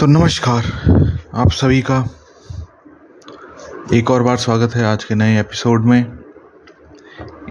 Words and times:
तो 0.00 0.06
नमस्कार, 0.06 0.64
आप 1.34 1.50
सभी 1.50 1.82
का 1.82 2.08
एक 3.94 4.10
और 4.10 4.22
बार 4.22 4.36
स्वागत 4.36 4.74
है 4.74 4.84
आज 4.84 5.04
के 5.04 5.14
नए 5.14 5.40
एपिसोड 5.40 5.84
में। 5.84 6.18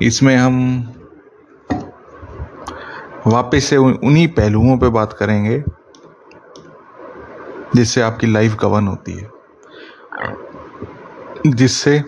इसमें 0.02 0.36
हम 0.38 0.84
वापस 3.28 3.64
से 3.64 3.78
उन्हीं 3.78 4.28
पहलुओं 4.28 4.78
पे 4.78 4.90
बात 4.90 5.14
करेंगे, 5.14 5.64
जिससे 7.76 8.02
आपकी 8.02 8.28
लाइफ 8.28 8.56
गवर्न 8.56 8.88
होती 8.88 9.14
है। 9.14 9.30
जिससे 11.48 12.04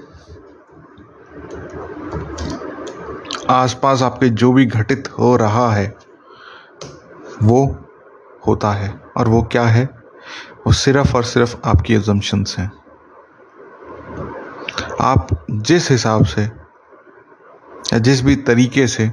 आसपास 3.50 4.02
आपके 4.02 4.30
जो 4.30 4.54
भी 4.54 4.66
घटित 4.66 5.08
हो 5.20 5.36
रहा 5.36 5.74
है, 5.74 5.98
वो 7.44 7.90
होता 8.48 8.72
है 8.72 9.02
और 9.18 9.28
वो 9.28 9.44
क्या 9.44 9.64
है? 9.64 9.95
वो 10.66 10.72
सिर्फ़ 10.74 11.16
और 11.16 11.24
सिर्फ़ 11.24 11.56
आपकी 11.66 11.94
एजम्पन्स 11.96 12.58
हैं। 12.60 12.72
आप 15.02 15.28
जिस 15.52 15.90
हिसाब 15.92 16.24
से 16.26 16.42
या 16.42 17.98
जिस 18.00 18.22
भी 18.22 18.36
तरीके 18.36 18.88
से 18.88 19.12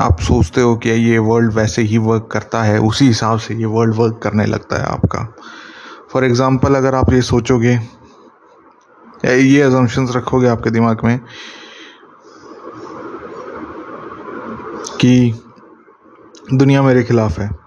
आप 0.00 0.20
सोचते 0.20 0.60
हो 0.60 0.74
कि 0.76 0.90
ये 0.90 1.18
वर्ल्ड 1.18 1.52
वैसे 1.52 1.82
ही 1.82 1.98
वर्क 1.98 2.28
करता 2.32 2.62
है, 2.62 2.78
उसी 2.80 3.06
हिसाब 3.06 3.38
से 3.38 3.54
ये 3.54 3.66
वर्ल्ड 3.66 3.94
वर्क 3.94 4.20
करने 4.22 4.46
लगता 4.46 4.76
है 4.76 4.86
आपका। 4.86 5.24
फॉर 6.12 6.24
एग्ज़ाम्पल 6.24 6.74
अगर 6.74 6.94
आप 6.94 7.12
ये 7.12 7.22
सोचोगे, 7.22 7.72
या 9.24 9.32
ये 9.32 9.66
एजम्पन्स 9.66 10.16
रखोगे 10.16 10.48
आपके 10.48 10.70
दिमाग 10.70 11.04
में 11.04 11.18
कि 15.00 15.34
दुनिया 16.54 16.82
मेरे 16.82 17.02
खिलाफ 17.02 17.38
है। 17.38 17.61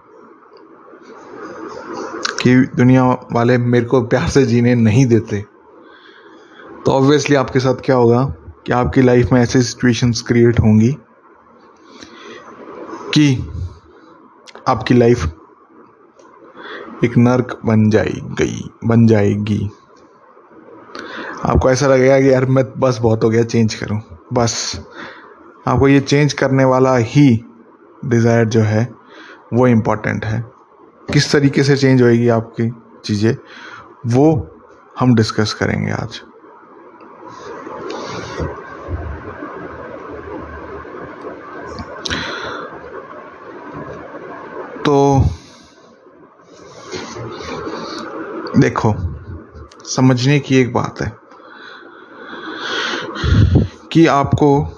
कि 2.42 2.54
दुनिया 2.76 3.04
वाले 3.32 3.58
मेरे 3.58 3.86
को 3.86 4.02
प्यार 4.02 4.28
से 4.28 4.44
जीने 4.46 4.74
नहीं 4.74 5.06
देते। 5.06 5.44
तो 6.86 6.92
ऑब्वियसली 6.92 7.36
आपके 7.36 7.60
साथ 7.60 7.80
क्या 7.84 7.96
होगा 7.96 8.24
कि 8.66 8.72
आपकी 8.72 9.02
लाइफ 9.02 9.32
में 9.32 9.40
ऐसी 9.40 9.62
सिचुएशंस 9.62 10.22
क्रिएट 10.22 10.60
होंगी 10.60 10.92
कि 13.14 13.26
आपकी 14.68 14.94
लाइफ 14.94 15.24
एक 17.04 17.16
नर्क 17.18 17.58
बन 17.66 17.88
जाएगी 17.90 18.70
बन 18.84 19.06
जाएगी। 19.06 19.68
आपको 21.44 21.70
ऐसा 21.70 21.86
लगेगा 21.86 22.20
कि 22.20 22.32
यार 22.32 22.44
मैं 22.44 22.64
बस 22.78 22.98
बहुत 22.98 23.24
हो 23.24 23.30
गया 23.30 23.42
चेंज 23.44 23.74
करूँ। 23.74 24.00
बस। 24.32 24.80
आपको 25.68 25.88
ये 25.88 26.00
चेंज 26.00 26.32
करने 26.32 26.64
वाला 26.64 26.96
ही 26.96 27.28
डिज़ायर 28.04 28.44
जो 28.44 28.60
है, 28.60 28.88
वो 29.52 29.66
इंपॉर्टेंट 29.66 30.24
है। 30.24 30.44
किस 31.12 31.32
तरीके 31.32 31.62
से 31.62 31.76
चेंज 31.76 32.02
होएगी 32.02 32.28
आपकी 32.28 32.70
चीज़ें, 33.04 33.36
वो 34.06 34.56
हम 34.98 35.14
डिस्कस 35.14 35.52
करेंगे 35.52 35.92
आज। 35.92 36.20
तो 44.84 45.24
देखो, 48.58 48.94
समझने 49.84 50.38
की 50.40 50.56
एक 50.56 50.72
बात 50.72 51.00
है 51.00 51.12
कि 53.92 54.06
आपको 54.06 54.75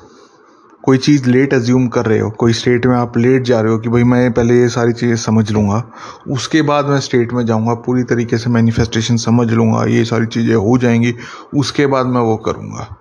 कोई 0.88 0.98
चीज़ 0.98 1.28
लेट 1.30 1.52
एज्यूम 1.52 1.86
कर 1.88 2.06
रहे 2.06 2.18
हो, 2.18 2.28
कोई 2.30 2.52
स्टेट 2.52 2.86
में 2.86 2.94
आप 2.96 3.16
लेट 3.18 3.42
जा 3.42 3.60
रहे 3.60 3.72
हो 3.72 3.78
कि 3.78 3.88
भाई 3.88 4.02
मैं 4.02 4.32
पहले 4.32 4.54
ये 4.54 4.68
सारी 4.68 4.92
चीज़ें 4.92 5.16
समझ 5.16 5.50
लूँगा, 5.52 5.82
उसके 6.28 6.62
बाद 6.62 6.86
मैं 6.86 7.00
स्टेट 7.00 7.32
में 7.32 7.44
जाऊँगा, 7.46 7.74
पूरी 7.74 8.02
तरीके 8.02 8.38
से 8.38 8.50
मैनिफेस्टेशन 8.50 9.16
समझ 9.16 9.50
लूँगा, 9.50 9.84
ये 9.84 10.04
सारी 10.04 10.26
चीज़ें 10.26 10.54
हो 10.54 10.78
जाएँगी, 10.78 11.14
उसके 11.54 11.86
बाद 11.86 12.06
मैं 12.06 12.20
वो 12.20 12.36
करूँगा। 12.36 12.96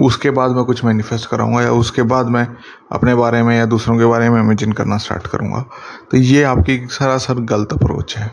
उसके 0.00 0.30
बाद 0.30 0.50
मैं 0.50 0.64
कुछ 0.64 0.84
मैनिफेस्ट 0.84 1.30
कराऊँगा 1.30 1.62
या 1.62 1.72
उसके 1.72 2.02
बाद 2.02 2.26
मैं 2.26 2.46
अपने 2.92 3.14
बारे 3.14 3.42
में 3.42 3.56
या 3.58 3.66
दूसरों 3.66 3.98
के 3.98 4.04
बारे 4.04 4.30
में 4.30 4.40
इमेजिन 4.40 4.72
करना 4.72 4.96
स्टार्ट 4.96 5.26
करूँगा। 5.26 5.64
तो 6.10 6.16
ये 6.16 6.42
आपकी 6.42 6.78
सरासर 6.86 7.34
गलत 7.34 7.72
अप्रोच 7.72 8.16
है। 8.16 8.32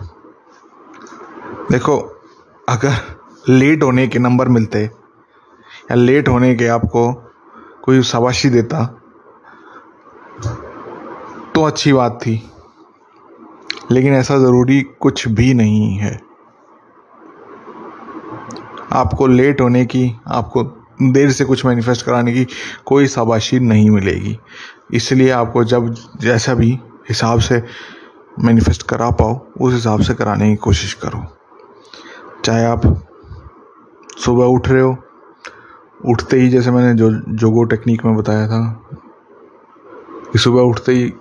देखो, 1.72 1.98
अगर 2.70 2.98
लेट 3.50 3.84
होने 3.84 4.08
के 4.08 4.20
नंबर 4.20 4.48
मिलते 4.48 4.84
या 4.84 5.96
लेट 5.96 6.28
होने 6.28 6.56
के 6.56 6.68
आपको 6.68 7.25
कोई 7.86 8.02
शाबाशी 8.02 8.50
देता 8.50 8.86
तो 11.56 11.64
अच्छी 11.64 11.94
बात 11.94 12.20
थी। 12.22 12.52
लेकिन 13.92 14.14
ऐसा 14.14 14.38
ज़रूरी 14.38 14.82
कुछ 14.82 15.28
भी 15.28 15.54
नहीं 15.54 15.98
है। 15.98 16.22
आपको 18.92 19.28
लेट 19.28 19.62
होने 19.62 19.86
की, 19.86 20.16
आपको 20.28 20.64
देर 21.02 21.32
से 21.32 21.46
कुछ 21.46 21.66
मैनिफेस्ट 21.66 22.06
कराने 22.06 22.34
की 22.34 22.48
कोई 22.86 23.08
शाबाशी 23.08 23.60
नहीं 23.60 23.90
मिलेगी। 23.90 24.40
इसलिए 24.94 25.30
आपको 25.30 25.64
जब 25.64 25.96
जैसा 26.18 26.54
भी 26.54 26.80
हिसाब 27.10 27.40
से 27.40 27.64
मैनिफेस्ट 28.40 28.84
करा 28.84 29.10
पाओ, 29.10 29.48
उस 29.62 29.74
हिसाब 29.74 30.02
से 30.02 30.14
कराने 30.14 30.50
की 30.50 30.56
कोशिश 30.56 30.94
करो। 30.94 31.26
चाहे 32.46 32.66
आप 32.66 33.08
सुबह 34.18 34.46
उठ 34.46 34.70
रहे 34.70 34.82
हो 34.82 34.98
उठते 36.06 36.38
ही 36.38 36.50
जैसे 36.50 36.72
मैंने 36.72 36.94
जो 36.94 37.10
जोगो 37.12 37.64
टेक्निक 37.64 38.06
में 38.06 38.16
बताया 38.16 38.48
था, 38.48 38.62
कि 40.32 40.40
सुबह 40.40 40.62
उठते 40.62 40.92
ही 40.92 41.14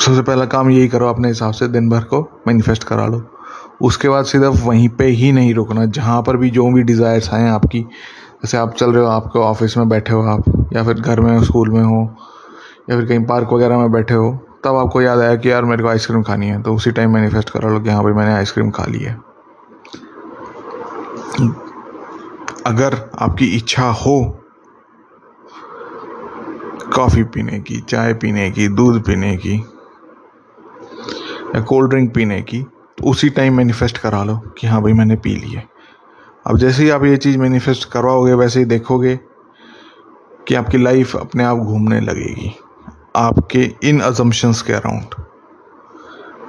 सबसे 0.00 0.22
पहला 0.22 0.44
काम 0.46 0.70
यही 0.70 0.88
करो, 0.88 1.08
अपने 1.08 1.28
हिसाब 1.28 1.52
से 1.52 1.68
दिन 1.68 1.88
भर 1.90 2.04
को 2.04 2.20
मैनिफेस्ट 2.46 2.84
करा 2.84 3.06
लो। 3.06 3.22
उसके 3.82 4.08
बाद 4.08 4.24
सिर्फ़ 4.24 4.64
वहीं 4.64 4.88
पे 4.88 5.04
ही 5.06 5.32
नहीं 5.32 5.54
रुकना, 5.54 5.84
जहाँ 5.86 6.22
पर 6.22 6.36
भी 6.36 6.50
जो 6.50 6.70
भी 6.72 6.82
डिज़ायर्स 6.82 7.32
आए 7.34 7.48
आपकी, 7.48 7.80
जैसे 7.80 8.56
आप 8.56 8.74
चल 8.74 8.92
रहे 8.92 9.02
हो, 9.02 9.08
आपके 9.10 9.38
ऑफ़िस 9.38 9.76
में 9.76 9.88
बैठे 9.88 10.12
हो 10.12 10.22
आप, 10.28 10.44
या 10.72 10.84
फिर 10.84 10.94
घर 10.94 11.20
में 11.20 11.36
हो 11.36 11.44
स्कूल 11.44 11.70
में 11.70 11.82
हो, 11.82 12.02
या 12.90 12.96
फिर 12.96 13.06
कहीं 13.06 13.24
पार्क 13.26 13.52
वगैरह 13.52 13.78
में 13.78 13.92
बैठे 13.92 14.14
हो, 14.14 14.32
तब 14.64 14.76
आपको 14.76 15.00
याद 15.02 15.18
आया 15.18 15.36
कि 15.36 15.50
यार 15.50 15.64
मेरे 15.64 15.82
को 15.82 15.88
आइसक्रीम 15.88 16.22
खानी 16.22 16.46
है 16.46 16.62
तो 16.62 16.74
उसी 16.74 16.90
टाइम 16.90 17.14
मैनिफेस्ट 17.14 17.50
करा 17.50 17.70
लो 17.70 17.80
कि 17.80 17.90
हाँ 17.90 18.02
भाई 18.04 18.12
मैंने 18.12 18.32
आइसक्रीम 18.32 18.70
खा 18.70 18.84
ली 18.84 18.98
है। 18.98 19.16
अगर 22.68 22.94
आपकी 23.18 23.46
इच्छा 23.56 23.84
हो, 23.90 24.14
कॉफ़ी 26.94 27.22
पीने 27.24 27.58
की, 27.60 27.80
चाय 27.80 28.12
पीने 28.14 28.50
की, 28.50 28.68
दूध 28.68 29.02
पीने 29.04 29.36
की, 29.36 29.54
या 31.54 31.60
कोल्ड 31.60 31.90
ड्रिंक 31.90 32.14
पीने 32.14 32.40
की 32.42 32.60
तो 32.98 33.10
उसी 33.10 33.30
टाइम 33.30 33.56
मैनिफेस्ट 33.56 33.98
करा 33.98 34.22
लो 34.24 34.36
कि 34.58 34.66
हाँ 34.66 34.82
भाई 34.82 34.92
मैंने 34.92 35.16
पी 35.16 35.34
ली 35.36 35.50
है। 35.50 35.66
अब 36.46 36.58
जैसे 36.58 36.82
ही 36.82 36.90
आप 36.90 37.04
ये 37.04 37.16
चीज़ 37.16 37.38
मैनिफेस्ट 37.38 37.88
करवाओगे, 37.90 38.32
वैसे 38.34 38.58
ही 38.58 38.64
देखोगे 38.64 39.18
कि 40.48 40.54
आपकी 40.54 40.78
लाइफ 40.78 41.16
अपने 41.16 41.44
आप 41.44 41.58
घूमने 41.58 42.00
लगेगी। 42.00 42.54
आपके 43.16 43.62
इन 43.84 44.00
अजम्पन्स 44.00 44.62
के 44.62 44.72
अराउंड 44.72 45.14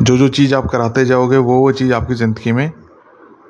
जो 0.02 0.18
जो 0.18 0.28
चीज़ 0.30 0.56
आप 0.56 0.68
कराते 0.72 1.06
जाओगे 1.06 1.38
वो 1.38 1.60
वो 1.60 1.72
चीज़ 1.72 1.94
आपकी 1.94 2.16
ज़िंदगी 2.16 2.52
में 2.52 2.72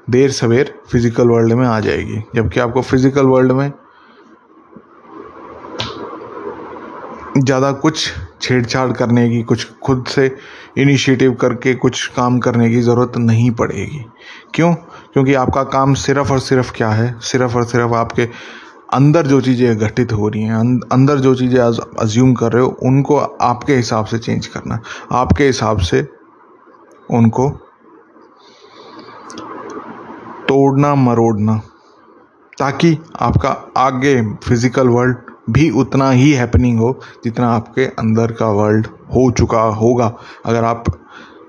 देर 0.09 0.31
सवेर 0.31 0.73
फ़िज़िकल 0.91 1.27
वर्ल्ड 1.27 1.53
में 1.53 1.65
आ 1.67 1.79
जाएगी। 1.79 2.21
जबकि 2.35 2.59
आपको 2.59 2.81
फ़िज़िकल 2.81 3.25
वर्ल्ड 3.25 3.51
में 3.51 3.71
ज़्यादा 7.37 7.71
कुछ 7.73 8.07
छेड़छाड़ 8.41 8.91
करने 8.91 9.29
की, 9.29 9.41
कुछ 9.43 9.67
खुद 9.83 10.05
से 10.07 10.35
इनिशिएटिव 10.77 11.33
करके 11.33 11.73
कुछ 11.75 12.05
काम 12.15 12.39
करने 12.39 12.69
की 12.69 12.81
ज़रूरत 12.81 13.17
नहीं 13.17 13.51
पड़ेगी। 13.51 14.03
क्यों? 14.55 14.73
क्योंकि 15.13 15.33
आपका 15.33 15.63
काम 15.65 15.93
सिर्फ़ 15.95 16.31
और 16.31 16.39
सिर्फ़ 16.39 16.71
क्या 16.75 16.89
है? 16.89 17.13
सिर्फ़ 17.21 17.55
और 17.57 17.65
सिर्फ़ 17.65 17.93
आपके 17.95 18.27
अंदर 18.93 19.27
जो 19.27 19.39
चीज़ें 19.41 19.77
घटित 19.77 20.13
हो 20.13 20.27
रही 20.27 20.43
हैं 20.43 20.55
अंदर 20.91 21.19
जो 21.19 21.33
चीज़ें 21.35 21.59
अज्यूम 21.59 22.33
कर 22.33 22.51
रहे 22.51 22.63
हो, 22.63 22.69
उनको 22.83 23.17
आपके 23.17 23.75
हिसाब 23.75 24.05
से 24.05 24.17
चेंज 24.19 24.47
करना। 24.47 24.81
आपके 25.11 25.45
हिसाब 25.45 25.79
से 25.79 26.07
उनको 27.11 27.49
तोड़ना 30.49 30.93
मरोड़ना, 30.97 31.55
ताकि 32.57 32.97
आपका 33.19 33.49
आगे 33.77 34.21
फ़िज़िकल 34.37 34.87
वर्ल्ड 34.87 35.17
भी 35.49 35.69
उतना 35.71 36.09
ही 36.11 36.31
हैपनिंग 36.33 36.79
हो 36.79 36.99
जितना 37.23 37.49
आपके 37.49 37.85
अंदर 37.99 38.31
का 38.31 38.47
वर्ल्ड 38.53 38.87
हो 39.15 39.29
चुका 39.31 39.61
होगा। 39.75 40.13
अगर 40.45 40.63
आप 40.63 40.83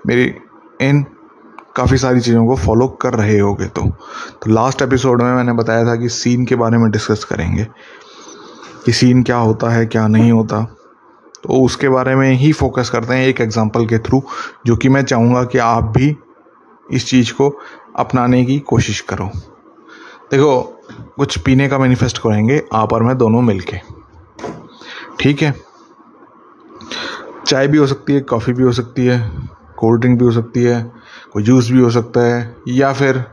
मेरी 0.06 0.32
इन 0.80 1.02
काफ़ी 1.76 1.96
सारी 1.98 2.20
चीज़ों 2.20 2.46
को 2.46 2.56
फॉलो 2.56 2.88
कर 3.02 3.14
रहे 3.14 3.38
होगे 3.38 3.66
तो। 3.66 3.82
तो 3.82 4.50
लास्ट 4.50 4.82
एपिसोड 4.82 5.22
में 5.22 5.32
मैंने 5.32 5.52
बताया 5.52 5.84
था 5.86 5.96
कि 5.96 6.08
सीन 6.10 6.44
के 6.44 6.56
बारे 6.56 6.78
में 6.78 6.90
डिस्कस 6.90 7.24
करेंगे, 7.24 7.66
कि 8.86 8.92
सीन 8.92 9.22
क्या 9.22 9.36
होता 9.36 9.70
है, 9.70 9.86
क्या 9.86 10.06
नहीं 10.08 10.32
होता। 10.32 10.62
तो 11.42 11.62
उसके 11.64 11.88
बारे 11.88 12.14
में 12.14 12.30
ही 12.30 12.52
फोकस 12.52 12.90
करते 12.90 13.14
हैं 13.14 13.26
एक 13.26 13.40
एग्जांपल 13.40 13.86
के 13.86 13.98
थ्रू 13.98 14.22
जो 14.66 14.76
कि 14.76 14.88
मैं 14.88 15.04
चाहूँगा 15.04 15.44
कि 15.44 15.58
आप 15.58 15.84
भी 15.96 16.16
इस 16.92 17.06
चीज़ 17.08 17.32
को 17.32 17.48
अपनाने 17.96 18.44
की 18.44 18.58
कोशिश 18.58 19.00
करो। 19.00 19.30
देखो, 20.30 20.82
कुछ 21.16 21.38
पीने 21.38 21.68
का 21.68 21.78
मैनिफेस्ट 21.78 22.18
करेंगे 22.18 22.62
आप 22.72 22.92
और 22.92 23.02
मैं 23.02 23.18
दोनों 23.18 23.42
मिलके। 23.42 23.76
ठीक 25.20 25.42
है? 25.42 25.54
चाय 27.46 27.68
भी 27.68 27.78
हो 27.78 27.86
सकती 27.86 28.12
है 28.12 28.20
कॉफ़ी 28.20 28.52
भी 28.52 28.62
हो 28.62 28.72
सकती 28.72 29.06
है 29.06 29.32
कोल्ड 29.76 30.00
ड्रिंक 30.00 30.18
भी 30.18 30.24
हो 30.24 30.30
सकती 30.30 30.62
है, 30.62 30.92
कोई 31.32 31.42
जूस 31.42 31.70
भी 31.70 31.80
हो 31.80 31.90
सकता 31.90 32.20
है, 32.20 32.56
या 32.68 32.92
फिर 32.92 33.24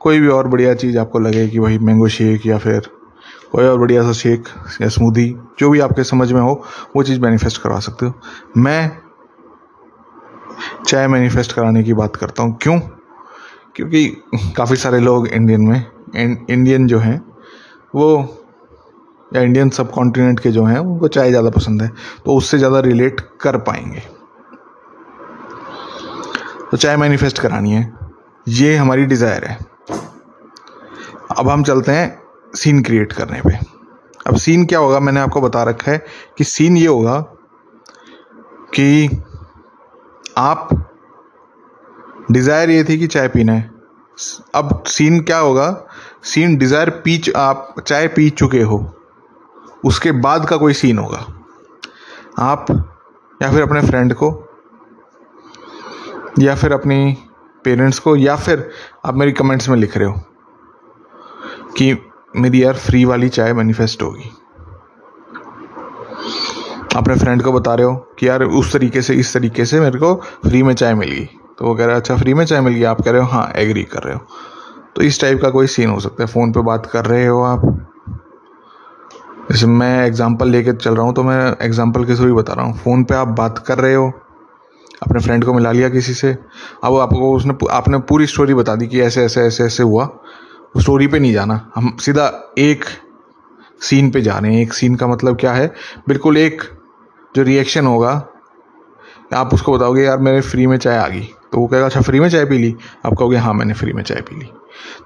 कोई 0.00 0.20
भी 0.20 0.28
और 0.28 0.48
बढ़िया 0.48 0.74
चीज़ 0.74 0.98
आपको 0.98 1.18
लगे 1.18 1.48
कि 1.48 1.60
भाई 1.60 1.78
मैंगो 1.78 2.08
शेक 2.08 2.46
या 2.46 2.58
फिर 2.58 2.80
कोई 3.52 3.64
और 3.64 3.78
बढ़िया 3.78 4.02
सा 4.02 4.12
शेक 4.12 4.44
या 4.82 4.88
स्मूदी 4.88 5.36
जो 5.58 5.70
भी 5.70 5.80
आपके 5.80 6.04
समझ 6.04 6.32
में 6.32 6.40
हो, 6.40 6.64
वो 6.96 7.02
चीज़ 7.02 7.20
मैनिफेस्ट 7.20 7.62
करवा 7.62 7.78
सकते 7.78 8.06
हो। 8.06 8.12
मैं 8.56 8.98
चाय 10.86 11.08
मैनिफेस्ट 11.08 11.52
कराने 11.52 11.82
की 11.82 11.94
बात 11.94 12.16
करता 12.16 12.42
हूँ। 12.42 12.58
क्यों? 12.62 12.80
क्योंकि 13.76 14.06
काफ़ी 14.56 14.76
सारे 14.76 14.98
लोग 15.00 15.26
इंडियन 15.28 15.60
में 15.62 15.84
इंडियन 16.16 16.86
जो 16.86 16.98
हैं, 16.98 17.20
वो, 17.94 18.08
या 19.30 19.42
इंडियन 19.42 19.70
सब 19.70 19.90
कॉन्टिनेंट 19.90 20.40
के 20.40 20.50
जो 20.52 20.64
हैं, 20.64 20.78
उनको 20.78 21.08
चाय 21.08 21.30
ज़्यादा 21.30 21.50
पसंद 21.50 21.82
है 21.82 21.88
तो 22.26 22.36
उससे 22.36 22.58
ज़्यादा 22.58 22.80
रिलेट 22.80 23.20
कर 23.40 23.56
पाएँगे। 23.60 24.02
तो 26.70 26.76
चाय 26.76 26.96
मैनिफेस्ट 26.96 27.38
करानी 27.38 27.72
है। 27.72 27.92
ये 28.46 28.74
हमारी 28.76 29.04
डिज़ायर 29.06 29.44
है। 29.44 29.58
अब 31.38 31.48
हम 31.48 31.62
चलते 31.64 31.92
हैं 31.92 32.20
सीन 32.54 32.82
क्रिएट 32.82 33.12
करने 33.12 33.40
पे। 33.40 33.58
अब 34.26 34.36
सीन 34.36 34.64
क्या 34.66 34.78
होगा, 34.78 35.00
मैंने 35.00 35.20
आपको 35.20 35.40
बता 35.40 35.62
रखा 35.62 35.90
है 35.92 36.04
कि 36.38 36.44
सीन 36.44 36.76
ये 36.76 36.86
होगा 36.86 37.20
कि 38.74 39.22
आप 40.38 40.68
डिज़ायर 42.30 42.70
ये 42.70 42.84
थी 42.84 42.98
कि 42.98 43.06
चाय 43.06 43.28
पीना 43.28 43.52
है। 43.52 43.70
अब 44.54 44.82
सीन 44.86 45.20
क्या 45.20 45.38
होगा? 45.38 45.68
सीन 46.24 46.56
डिज़ायर 46.56 46.90
पी 47.04 47.20
आप 47.36 47.74
चाय 47.86 48.08
पी 48.08 48.28
चुके 48.30 48.62
हो। 48.62 48.78
उसके 49.84 50.12
बाद 50.12 50.48
का 50.48 50.56
कोई 50.56 50.72
सीन 50.72 50.98
होगा। 50.98 51.26
आप 52.38 52.66
या 53.40 53.50
फिर 53.50 53.62
अपने 53.62 53.80
फ्रेंड 53.80 54.14
को, 54.14 54.30
या 56.38 56.54
फिर 56.54 56.72
अपनी 56.72 57.16
पेरेंट्स 57.64 57.98
को, 57.98 58.16
या 58.16 58.36
फिर 58.36 58.68
आप 59.04 59.14
मेरी 59.14 59.32
कमेंट्स 59.32 59.68
में 59.68 59.76
लिख 59.76 59.96
रहे 59.96 60.08
हो 60.08 60.20
कि 61.78 61.96
मेरी 62.36 62.62
यार 62.62 62.74
फ्री 62.76 63.04
वाली 63.04 63.28
चाय 63.28 63.52
मैनिफेस्ट 63.52 64.02
होगी। 64.02 64.30
अपने 66.96 67.14
फ्रेंड 67.14 67.42
को 67.42 67.52
बता 67.52 67.74
रहे 67.74 67.86
हो 67.86 67.94
कि 68.18 68.28
यार 68.28 68.42
उस 68.42 68.72
तरीके 68.72 69.02
से, 69.02 69.14
इस 69.14 69.32
तरीके 69.34 69.64
से 69.64 69.80
मेरे 69.80 69.98
को 69.98 70.14
फ्री 70.46 70.62
में 70.62 70.74
चाय 70.74 70.94
मिल। 70.94 71.10
गई 71.10 71.28
तो 71.58 71.64
वो 71.64 71.74
कह 71.74 71.84
रहे 71.84 71.94
हैं 71.94 72.00
अच्छा 72.00 72.16
फ्री 72.16 72.34
में 72.34 72.44
चाय 72.44 72.60
मिल 72.60 72.74
गई। 72.74 72.82
आप 72.82 73.00
कह 73.00 73.10
रहे 73.10 73.20
हो 73.20 73.26
हाँ 73.26 73.50
एग्री 73.56 73.82
कर 73.82 74.02
रहे 74.02 74.14
हो। 74.14 74.20
तो 74.96 75.02
इस 75.02 75.20
टाइप 75.20 75.40
का 75.42 75.50
कोई 75.50 75.66
सीन 75.66 75.90
हो 75.90 76.00
सकता 76.00 76.22
है। 76.22 76.26
फ़ोन 76.26 76.52
पे 76.52 76.60
बात 76.60 76.86
कर 76.86 77.04
रहे 77.04 77.26
हो 77.26 77.42
आप। 77.42 77.62
जैसे 79.50 79.66
मैं 79.66 80.06
एग्जांपल 80.06 80.48
लेके 80.48 80.72
चल 80.72 80.94
रहा 80.94 81.04
हूँ 81.04 81.14
तो 81.14 81.22
मैं 81.22 81.56
एग्जांपल 81.62 82.04
के 82.04 82.16
थ्रू 82.16 82.26
ही 82.26 82.32
बता 82.32 82.52
रहा 82.52 82.64
हूँ। 82.66 82.78
फ़ोन 82.78 83.04
पे 83.04 83.14
आप 83.14 83.28
बात 83.28 83.58
कर 83.58 83.78
रहे 83.78 83.94
हो, 83.94 84.12
अपने 85.02 85.20
फ्रेंड 85.20 85.44
को 85.44 85.52
मिला 85.54 85.72
लिया 85.72 85.88
किसी 85.88 86.14
से। 86.14 86.36
अब 86.84 86.96
आपको, 86.96 87.36
उसने 87.36 87.54
आपने 87.70 87.98
पूरी 87.98 88.26
स्टोरी 88.26 88.54
बता 88.54 88.74
दी 88.74 88.86
कि 88.86 89.00
ऐसे 89.00 89.24
ऐसे 89.24 89.40
ऐसे 89.40 89.64
ऐसे 89.64 89.82
हुआ। 89.82 90.04
उस 90.76 90.82
स्टोरी 90.82 91.06
पे 91.06 91.18
नहीं 91.18 91.32
जाना। 91.32 91.70
हम 91.74 91.96
सीधा 92.00 92.54
एक 92.58 92.84
सीन 93.80 94.10
पे 94.10 94.20
जा 94.20 94.38
रहे 94.38 94.54
हैं। 94.54 94.62
एक 94.62 94.72
सीन 94.72 94.94
का 94.94 95.06
मतलब 95.06 95.36
क्या 95.36 95.52
है? 95.52 95.72
बिल्कुल 96.08 96.36
एक 96.36 96.62
जो 97.36 97.42
रिएक्शन 97.42 97.86
होगा, 97.86 98.28
आप 99.34 99.54
उसको 99.54 99.72
बताओगे, 99.72 100.02
यार, 100.02 100.18
मेरे 100.18 100.40
फ्री 100.40 100.66
में 100.66 100.76
चाय 100.76 100.96
आ 100.96 101.08
गई। 101.08 101.28
तो 101.56 101.60
वो 101.60 101.66
कहेगा 101.66 101.86
अच्छा 101.86 102.00
फ्री 102.00 102.20
में 102.20 102.28
चाय 102.28 102.44
पी 102.44 102.58
ली? 102.58 102.76
आप 103.06 103.12
कहोगे 103.12 103.36
हाँ 103.36 103.52
मैंने 103.54 103.74
फ्री 103.74 103.92
में 103.92 104.02
चाय 104.02 104.20
पी 104.20 104.36
ली। 104.36 104.48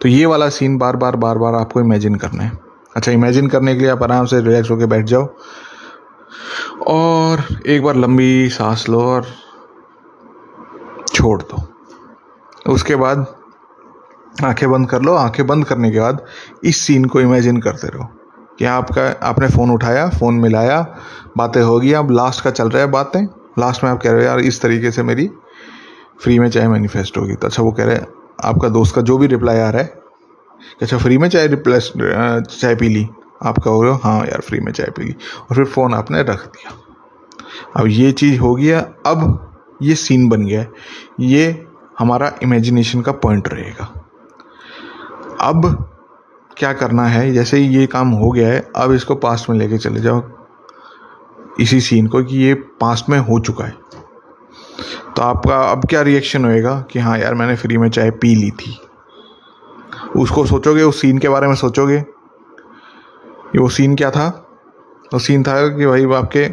तो 0.02 0.08
ये 0.08 0.26
वाला 0.26 0.49
सीन 0.49 0.79
बार 0.79 0.97
बार 0.97 1.17
बार 1.17 1.38
बार 1.38 1.55
आपको 1.55 1.81
इमेजिन 1.81 2.14
करना 2.14 2.43
है। 2.43 2.58
अच्छा 2.97 3.12
इमेजिन 3.12 3.49
करने 3.49 3.75
के 3.75 3.81
लिए 3.81 3.88
आप 3.88 4.02
आराम 4.02 4.25
से 4.26 4.41
रिलैक्स 4.41 4.70
होकर 4.70 4.87
बैठ 4.87 5.05
जाओ 5.05 5.29
और 6.87 7.44
एक 7.67 7.82
बार 7.82 7.97
लंबी 7.97 8.49
सांस 8.49 8.88
लो 8.88 9.00
और 9.00 9.26
छोड़ 11.14 11.43
दो। 11.43 11.62
उसके 12.73 12.97
बाद 12.97 13.26
आँखें 14.44 14.70
बंद 14.70 14.88
कर 14.91 15.02
लो। 15.02 15.14
आँखें 15.14 15.47
बंद 15.47 15.64
करने 15.64 15.91
के 15.91 16.00
बाद 16.00 16.25
इस 16.64 16.76
सीन 16.76 17.05
को 17.05 17.20
इमेजिन 17.20 17.61
करते 17.61 17.88
रहो 17.88 18.08
कि 18.58 18.64
आपका, 18.64 19.06
आपने 19.23 19.49
फ़ोन 19.49 19.70
उठाया 19.70 20.08
फ़ोन 20.08 20.35
मिलाया, 20.35 20.81
बातें 21.37 21.62
होगी 21.62 21.93
अब 21.93 22.11
लास्ट 22.11 22.44
का 22.44 22.50
चल 22.50 22.69
रहा 22.69 22.82
है 22.82 22.91
बातें। 22.91 23.25
लास्ट 23.58 23.85
में 23.85 23.91
आप 23.91 24.00
कह 24.02 24.11
रहे 24.11 24.20
हो, 24.20 24.26
यार, 24.26 24.41
इस 24.41 24.61
तरीके 24.62 24.91
से 24.91 25.02
मेरी 25.02 25.31
फ्री 26.22 26.38
में 26.38 26.49
चाय 26.50 26.69
मैनिफेस्ट 26.69 27.19
होगी 27.19 27.34
तो 27.34 27.46
अच्छा 27.46 27.62
वो 27.62 27.72
कह 27.72 27.84
रहे 27.84 27.94
हैं, 27.94 28.06
आपका 28.44 28.69
दोस्त 28.69 28.94
का 28.94 29.02
जो 29.02 29.17
भी 29.19 29.26
रिप्लाई 29.26 29.58
आ 29.58 29.69
रहा 29.70 29.82
है, 29.82 29.87
कि 29.87 30.84
अच्छा 30.84 30.99
फ्री 30.99 31.19
में 31.19 31.28
चाय 31.28 31.46
रिप्लेस 31.46 31.93
चाय 32.50 32.75
पी 32.76 32.88
ली। 32.88 33.06
आप 33.43 33.58
कहोगे 33.58 33.90
हाँ 34.02 34.19
यार, 34.20 34.40
फ्री 34.40 34.61
में 34.61 34.72
चाय 34.72 34.90
पी 34.96 35.05
ली। 35.05 35.12
और 35.40 35.56
फिर 35.56 35.64
फ़ोन 35.64 35.94
आपने 35.94 36.22
रख 36.22 36.46
दिया। 36.46 36.72
अब 37.76 37.87
ये 37.87 38.11
चीज़ 38.12 38.38
हो 38.40 38.55
गया 38.55 38.81
अब 39.06 39.46
ये 39.82 39.94
सीन 39.94 40.28
बन 40.28 40.44
गया 40.46 40.61
है। 40.61 40.70
ये 41.20 41.67
हमारा 41.99 42.32
इमेजिनेशन 42.43 43.00
का 43.00 43.12
पॉइंट 43.12 43.49
रहेगा। 43.49 43.84
अब 45.40 45.88
क्या 46.56 46.73
करना 46.73 47.05
है? 47.05 47.31
जैसे 47.32 47.56
ही 47.56 47.76
ये 47.76 47.87
काम 47.87 48.11
हो 48.11 48.31
गया 48.31 48.49
है, 48.49 48.61
अब 48.76 48.93
इसको 48.93 49.14
पास्ट 49.14 49.50
में 49.50 49.56
लेके 49.56 49.78
चले 49.78 50.00
जाओ। 50.00 50.23
इसी 51.61 51.81
सीन 51.81 52.06
को 52.06 52.23
कि 52.25 52.38
ये 52.38 52.55
पास्ट 52.81 53.08
में 53.08 53.19
हो 53.19 53.38
चुका 53.40 53.64
है। 53.64 53.75
तो 55.17 55.23
आपका 55.23 55.56
अब 55.62 55.85
क्या 55.85 56.03
रिएक्शन 56.03 56.44
होएगा 56.44 56.85
कि 56.91 56.99
हाँ 56.99 57.19
यार 57.19 57.35
मैंने 57.35 57.56
फ्री 57.56 57.79
में 57.79 57.91
चाय 57.91 58.11
पी 58.11 58.35
ली 58.35 58.50
थी? 58.50 58.81
उसको 60.17 60.47
सोचोगे? 60.47 60.82
उस 60.82 61.00
सीन 61.00 61.19
के 61.19 61.29
बारे 61.29 61.47
में 61.47 61.55
सोचोगे? 61.55 61.97
ये 61.97 63.59
वो 63.59 63.69
सीन 63.69 63.97
क्या 63.97 64.11
था? 64.11 64.47
वो 65.12 65.19
सीन 65.19 65.43
था 65.43 65.69
कि 65.69 65.87
भाई 65.87 66.05
आपके 66.05 66.49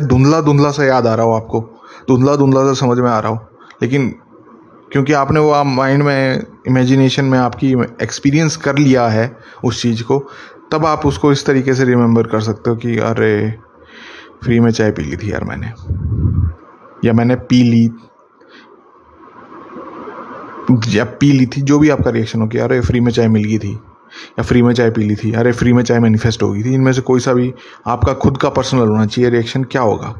धुंधला 0.00 0.40
धुंधला 0.40 0.70
सा 0.70 0.84
याद 0.84 1.06
आ 1.06 1.14
रहा 1.14 1.26
हो 1.26 1.32
आपको। 1.32 1.60
धुंधला 2.08 2.36
धुंधला 2.36 2.64
सा 2.64 2.72
समझ 2.72 2.98
में 2.98 3.10
आ 3.10 3.18
रहा 3.18 3.32
हो। 3.32 3.38
लेकिन 3.82 4.14
क्योंकि 4.92 5.12
आपने 5.12 5.40
वो 5.40 5.64
माइंड 5.64 6.02
में 6.02 6.46
इमेजिनेशन 6.66 7.24
में 7.24 7.38
आपकी 7.38 7.72
एक्सपीरियंस 8.02 8.56
कर 8.56 8.78
लिया 8.78 9.08
है 9.08 9.36
उस 9.64 9.82
चीज़ 9.82 10.02
को, 10.02 10.30
तब 10.72 10.86
आप 10.86 11.06
उसको 11.06 11.32
इस 11.32 11.46
तरीके 11.46 11.74
से 11.74 11.84
रिमेंबर 11.84 12.22
कर 12.22 12.40
सकते 12.40 12.70
हो 12.70 12.76
कि 12.76 12.98
अरे 12.98 13.58
फ्री 14.44 14.60
में 14.60 14.70
चाय 14.70 14.90
पी 14.90 15.02
ली 15.02 15.16
थी 15.16 15.32
यार 15.32 15.44
मैंने। 15.44 15.66
या 17.04 17.12
मैंने 17.12 17.36
पी 17.36 17.62
ली, 17.62 17.84
या 20.88 21.04
पी 21.20 21.30
ली 21.32 21.46
थी, 21.46 21.60
जो 21.60 21.78
भी 21.78 21.88
आपका 21.88 22.10
रिएक्शन 22.10 22.40
हो 22.40 22.46
कि 22.48 22.58
अरे 22.58 22.80
फ्री 22.80 23.00
में 23.00 23.12
चाय 23.12 23.28
मिल 23.28 23.44
गई 23.44 23.58
थी, 23.58 23.72
या 23.72 24.42
फ्री 24.42 24.62
में 24.62 24.72
चाय 24.74 24.90
पी 24.90 25.02
ली 25.02 25.14
थी, 25.16 25.32
अरे 25.32 25.52
फ्री 25.52 25.72
में 25.72 25.82
चाय 25.82 25.98
मैनिफेस्ट 25.98 26.42
हो 26.42 26.50
गई 26.52 26.62
थी, 26.62 26.74
इनमें 26.74 26.92
से 26.92 27.00
कोई 27.02 27.20
सा 27.20 27.32
भी 27.32 27.52
आपका 27.86 28.12
खुद 28.14 28.38
का 28.38 28.48
पर्सनल 28.48 28.88
होना 28.88 29.06
चाहिए 29.06 29.30
रिएक्शन 29.30 29.64
क्या 29.64 29.82
होगा? 29.82 30.14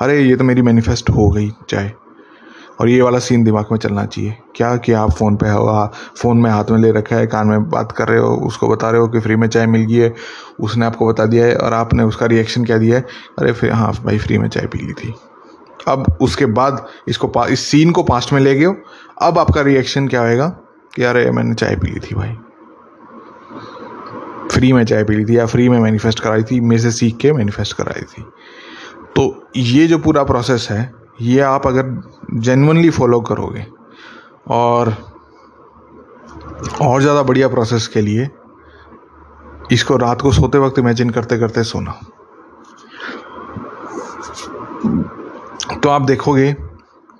अरे 0.00 0.20
ये 0.20 0.36
तो 0.36 0.44
मेरी 0.44 0.62
मैनिफेस्ट 0.62 1.10
हो 1.10 1.28
गई 1.30 1.50
चाय। 1.68 1.92
और 2.80 2.88
ये 2.88 3.00
वाला 3.02 3.18
सीन 3.18 3.44
दिमाग 3.44 3.66
में 3.72 3.78
चलना 3.78 4.04
चाहिए, 4.04 4.36
क्या 4.56 4.76
कि 4.76 4.92
आप 4.92 5.10
फ़ोन 5.10 5.36
पे 5.36 5.48
हो 5.48 5.86
फ़ोन 6.16 6.38
में 6.38 6.50
हाथ 6.50 6.70
में 6.70 6.78
ले 6.78 6.90
रखा 6.92 7.16
है, 7.16 7.26
कान 7.26 7.46
में 7.46 7.68
बात 7.70 7.92
कर 7.92 8.08
रहे 8.08 8.18
हो, 8.18 8.34
उसको 8.46 8.68
बता 8.68 8.90
रहे 8.90 9.00
हो 9.00 9.08
कि 9.08 9.20
फ्री 9.20 9.36
में 9.36 9.48
चाय 9.48 9.66
मिल 9.66 9.84
गई 9.84 9.94
है, 9.94 10.14
उसने 10.60 10.86
आपको 10.86 11.08
बता 11.08 11.26
दिया 11.26 11.46
है 11.46 11.56
और 11.56 11.74
आपने 11.74 12.02
उसका 12.02 12.26
रिएक्शन 12.26 12.64
क्या 12.64 12.78
दिया 12.78 12.96
है? 12.96 13.06
अरे 13.38 13.52
फिर 13.52 13.72
हाँ 13.72 13.92
भाई 14.04 14.18
फ्री 14.18 14.38
में 14.38 14.48
चाय 14.48 14.66
पी 14.66 14.78
ली 14.78 14.92
थी। 14.92 15.14
अब 15.88 16.18
उसके 16.20 16.46
बाद 16.46 16.86
इसको 17.08 17.46
इस 17.46 17.60
सीन 17.60 17.90
को 17.90 18.02
पास्ट 18.02 18.32
में 18.32 18.40
ले 18.40 18.54
गए 18.54 18.74
अब 19.22 19.38
आपका 19.38 19.60
रिएक्शन 19.60 20.08
क्या 20.08 20.20
होएगा? 20.20 20.48
कि 20.94 21.02
अरे, 21.02 21.30
मैंने 21.30 21.54
चाय 21.54 21.76
पी 21.76 21.90
ली 21.90 22.00
थी 22.00 22.14
भाई। 22.14 22.36
फ्री 24.52 24.72
में 24.72 24.84
चाय 24.84 25.04
पी 25.04 25.14
ली 25.14 25.24
थी 25.24 25.36
या 25.38 25.46
फ्री 25.46 25.68
में 25.68 25.78
मैनिफेस्ट 25.80 26.20
कराई 26.20 26.42
थी, 26.42 26.60
मेरे 26.60 26.82
से 26.82 26.90
सीख 26.90 27.16
के 27.16 27.32
मैनिफेस्ट 27.32 27.76
कराई 27.76 28.02
थी। 28.02 28.22
तो 29.16 29.50
ये 29.56 29.86
जो 29.86 29.98
पूरा 29.98 30.24
प्रोसेस 30.24 30.68
है, 30.70 30.92
ये 31.20 31.40
आप 31.40 31.66
अगर 31.66 32.02
जेनवनली 32.34 32.90
फॉलो 32.90 33.20
करोगे 33.20 33.66
और 34.48 34.94
और 36.80 37.00
ज़्यादा 37.00 37.22
बढ़िया 37.22 37.48
प्रोसेस 37.48 37.86
के 37.88 38.00
लिए, 38.00 38.28
इसको 39.72 39.96
रात 39.96 40.20
को 40.20 40.32
सोते 40.32 40.58
वक्त 40.58 40.78
इमेजिन 40.78 41.10
करते 41.10 41.38
करते 41.38 41.64
सोना। 41.64 42.00
तो 45.78 45.88
आप 45.88 46.02
देखोगे 46.02 46.52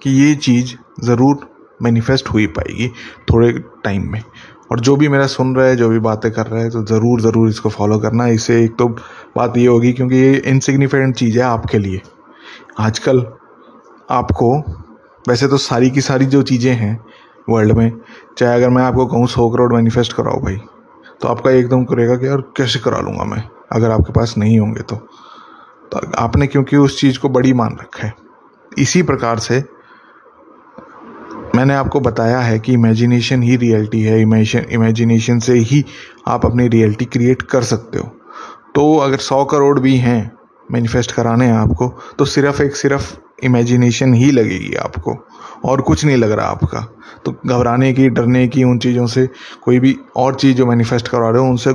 कि 0.03 0.11
ये 0.13 0.35
चीज़ 0.37 0.75
ज़रूर 1.07 1.49
मैनिफेस्ट 1.83 2.29
हुई 2.29 2.47
पाएगी 2.49 2.89
थोड़े 3.31 3.51
टाइम 3.85 4.11
में। 4.13 4.23
और 4.71 4.81
जो 4.81 4.95
भी 4.97 5.09
मेरा 5.09 5.27
सुन 5.27 5.55
रहा 5.57 5.67
है 5.67 5.77
जो 5.77 5.89
भी 5.89 5.99
बातें 6.01 6.31
कर 6.33 6.47
रहा 6.47 6.63
है 6.63 6.71
तो 6.71 6.83
ज़रूर 6.87 7.21
ज़रूर 7.21 7.49
इसको 7.49 7.69
फॉलो 7.69 7.99
करना। 7.99 8.27
इससे 8.29 8.63
एक 8.65 8.75
तो 8.79 8.89
बात 9.37 9.57
ये 9.57 9.67
होगी 9.67 9.93
क्योंकि 9.93 10.17
ये 10.17 10.35
इनसिग्निफिकेंट 10.47 11.15
चीज़ 11.17 11.39
है 11.39 11.45
आपके 11.45 11.79
लिए। 11.79 12.01
आजकल 12.81 13.25
आपको 14.11 14.57
वैसे 15.25 15.49
तो 15.49 15.57
सारी 15.59 15.91
की 15.91 16.01
सारी 16.01 16.27
जो 16.27 16.43
चीज़ें 16.45 16.73
हैं 16.75 16.99
वर्ल्ड 17.49 17.77
में 17.79 17.91
चाहे 18.39 18.55
अगर 18.55 18.71
मैं 18.71 18.83
आपको 18.83 19.07
कहूँ 19.07 19.27
सौ 19.29 19.49
करोड़ 19.51 19.73
मैनिफेस्ट 19.75 20.13
कराओ 20.13 20.41
भाई 20.41 20.57
तो 21.21 21.29
आपका 21.29 21.51
एकदम 21.53 21.85
करेगा 21.85 22.17
कि 22.17 22.27
यार 22.27 22.41
कैसे 22.57 22.79
करा 22.81 23.01
लूँगा 23.01 23.25
मैं 23.25 23.43
अगर 23.73 23.91
आपके 23.91 24.13
पास 24.13 24.35
नहीं 24.39 24.59
होंगे 24.59 24.83
तो, 24.83 24.97
तो 24.97 26.01
आपने 26.19 26.47
क्योंकि 26.47 26.77
उस 26.77 27.01
चीज़ 27.01 27.19
को 27.19 27.29
बड़ी 27.29 27.53
मान 27.53 27.77
रखा 27.81 28.07
है। 28.07 28.13
इसी 28.79 29.03
प्रकार 29.03 29.39
से 29.39 29.65
मैंने 31.55 31.75
आपको 31.75 32.01
बताया 32.01 32.39
है 32.39 32.59
कि 32.59 32.73
इमेजिनेशन 32.73 33.43
ही 33.43 33.57
रियलिटी 33.57 34.01
है। 34.03 34.21
इमेजिन 34.23 34.67
इमेजिनेशन 34.71 35.39
से 35.39 35.53
ही 35.53 35.85
आप 36.29 36.47
अपनी 36.47 36.69
रियलिटी 36.69 37.05
क्रिएट 37.05 37.43
कर 37.43 37.63
सकते 37.63 37.99
हो। 37.99 38.07
तो 38.75 38.97
अगर 38.97 39.17
सौ 39.19 39.45
करोड़ 39.45 39.79
भी 39.81 39.97
हैं 39.97 40.21
मैनिफेस्ट 40.73 41.13
कराने 41.13 41.47
हैं 41.47 41.53
आपको 41.53 41.89
तो 42.19 42.25
सिर्फ़ 42.25 42.63
एक 42.63 42.77
सिर्फ़ 42.77 43.17
इमेजिनेशन 43.45 44.15
ही 44.15 44.31
लगेगी 44.31 44.75
आपको 44.75 45.17
और 45.65 45.81
कुछ 45.81 46.05
नहीं 46.05 46.17
लग 46.17 46.31
रहा 46.31 46.47
आपका। 46.47 46.81
तो 47.25 47.33
घबराने 47.47 47.93
की, 47.93 48.09
डरने 48.09 48.47
की 48.49 48.65
उन 48.65 48.79
चीज़ों 48.79 49.07
से 49.07 49.29
कोई 49.63 49.79
भी 49.79 49.97
और 50.17 50.35
चीज़ 50.35 50.57
जो 50.57 50.67
मैनिफेस्ट 50.67 51.09
करवा 51.09 51.31
रहे 51.31 51.43
हो, 51.43 51.49
उनसे 51.49 51.73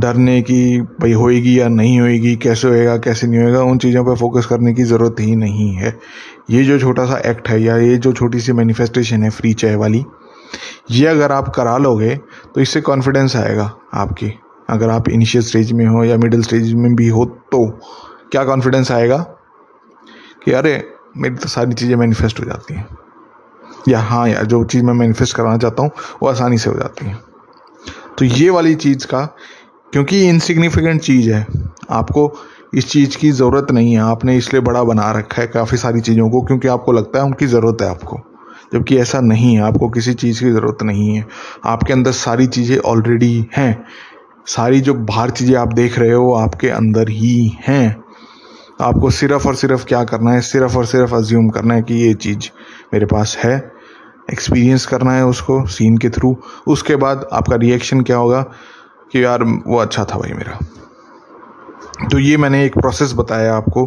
डरने 0.00 0.40
की, 0.42 0.80
भाई 0.80 1.12
होएगी 1.12 1.58
या 1.60 1.68
नहीं 1.68 2.00
होएगी, 2.00 2.34
कैसे 2.36 2.68
होएगा, 2.68 2.96
कैसे 2.96 3.26
नहीं 3.26 3.40
होएगा, 3.40 3.62
उन 3.62 3.78
चीज़ों 3.78 4.04
पर 4.04 4.16
फोकस 4.16 4.46
करने 4.46 4.72
की 4.74 4.82
ज़रूरत 4.82 5.16
ही 5.20 5.36
नहीं 5.36 5.72
है। 5.72 5.98
ये 6.50 6.64
जो 6.64 6.78
छोटा 6.78 7.04
सा 7.06 7.18
एक्ट 7.26 7.48
है 7.48 7.62
या 7.62 7.76
ये 7.76 7.96
जो 7.96 8.12
छोटी 8.12 8.40
सी 8.40 8.52
मैनिफेस्टेशन 8.52 9.22
है 9.22 9.30
फ्री 9.30 9.52
चाय 9.54 9.74
वाली, 9.74 10.04
ये 10.90 11.06
अगर 11.06 11.32
आप 11.32 11.48
करा 11.48 11.76
लोगे 11.78 12.14
तो 12.54 12.60
इससे 12.60 12.80
कॉन्फिडेंस 12.80 13.36
आएगा 13.36 13.74
आपकी। 13.94 14.32
अगर 14.70 14.90
आप 14.90 15.08
इनिशियल 15.08 15.44
स्टेज 15.44 15.72
में 15.72 15.86
हो 15.86 16.04
या 16.04 16.16
मिडिल 16.16 16.42
स्टेज 16.42 16.72
में 16.74 16.94
भी 16.94 17.08
हो 17.08 17.24
तो 17.24 17.66
क्या 18.32 18.44
कॉन्फिडेंस 18.44 18.90
आएगा? 18.92 19.16
कि 20.44 20.52
अरे, 20.52 20.84
मेरी 21.16 21.34
तो 21.34 21.48
सारी 21.48 21.72
चीज़ें 21.72 21.96
मैनिफेस्ट 21.96 22.40
हो 22.40 22.44
जाती 22.44 22.74
हैं। 22.74 22.86
या 23.88 24.00
हाँ 24.00 24.28
यार 24.28 24.46
जो 24.46 24.64
चीज़ 24.64 24.84
मैं 24.84 24.94
मैनिफेस्ट 24.94 25.36
कराना 25.36 25.58
चाहता 25.58 25.82
हूँ, 25.82 25.90
वो 26.22 26.28
आसानी 26.28 26.58
से 26.58 26.70
हो 26.70 26.76
जाती 26.76 27.06
है। 27.06 27.18
तो 28.18 28.24
ये 28.24 28.50
वाली 28.50 28.74
चीज़ 28.74 29.06
का 29.06 29.36
क्योंकि 29.94 30.16
ये 30.16 30.28
इनसिग्निफिकेंट 30.28 31.00
चीज़ 31.00 31.30
है। 31.30 31.46
आपको 31.90 32.36
इस 32.74 32.90
चीज़ 32.90 33.18
की 33.18 33.30
ज़रूरत 33.30 33.70
नहीं 33.70 33.92
है। 33.92 33.98
आपने 33.98 34.36
इसलिए 34.36 34.62
बड़ा 34.62 34.82
बना 34.84 35.12
रखा 35.12 35.42
है 35.42 35.48
काफ़ी 35.48 35.78
सारी 35.78 36.00
चीज़ों 36.00 36.30
को, 36.30 36.42
क्योंकि 36.42 36.68
आपको 36.68 36.92
लगता 36.92 37.18
है 37.18 37.24
उनकी 37.24 37.46
ज़रूरत 37.46 37.76
है 37.82 37.88
आपको। 37.88 38.20
जबकि 38.72 38.96
ऐसा 38.96 39.20
नहीं 39.20 39.54
है। 39.56 39.62
आपको 39.62 39.88
किसी 39.88 40.14
चीज़ 40.14 40.40
की 40.40 40.50
ज़रूरत 40.50 40.82
नहीं 40.82 41.16
है। 41.16 41.26
आपके 41.64 41.92
अंदर 41.92 42.12
सारी 42.12 42.46
चीज़ें 42.46 42.78
ऑलरेडी 42.78 43.48
हैं। 43.56 43.84
सारी 44.46 44.80
जो 44.80 44.94
बाहर 44.94 45.30
चीज़ें 45.30 45.56
आप 45.56 45.72
देख 45.72 45.98
रहे 45.98 46.12
हो, 46.12 46.32
आपके 46.32 46.68
अंदर 46.68 47.08
ही 47.08 47.56
हैं। 47.68 48.04
आपको 48.80 49.10
सिर्फ़ 49.10 49.48
और 49.48 49.54
सिर्फ़ 49.54 49.84
क्या 49.84 50.04
करना 50.04 50.32
है? 50.32 50.40
सिर्फ़ 50.40 50.76
और 50.76 50.86
सिर्फ़ 50.86 51.14
अज्यूम 51.14 51.48
करना 51.48 51.74
है 51.74 51.82
कि 51.82 51.94
ये 51.94 52.14
चीज़ 52.14 52.50
मेरे 52.94 53.06
पास 53.06 53.36
है। 53.44 53.72
एक्सपीरियंस 54.32 54.86
करना 54.86 55.12
है 55.12 55.26
उसको 55.26 55.66
सीन 55.66 55.96
के 55.96 56.08
थ्रू 56.10 56.36
उसके 56.66 56.96
बाद 56.96 57.28
आपका 57.32 57.56
रिएक्शन 57.56 58.00
क्या 58.00 58.16
होगा? 58.16 58.50
कि 59.14 59.24
यार 59.24 59.42
वो 59.42 59.78
अच्छा 59.78 60.04
था 60.04 60.18
भाई 60.18 60.32
मेरा। 60.32 60.58
तो 62.08 62.18
ये 62.18 62.36
मैंने 62.36 62.64
एक 62.64 62.74
प्रोसेस 62.74 63.12
बताया 63.12 63.54
आपको, 63.54 63.86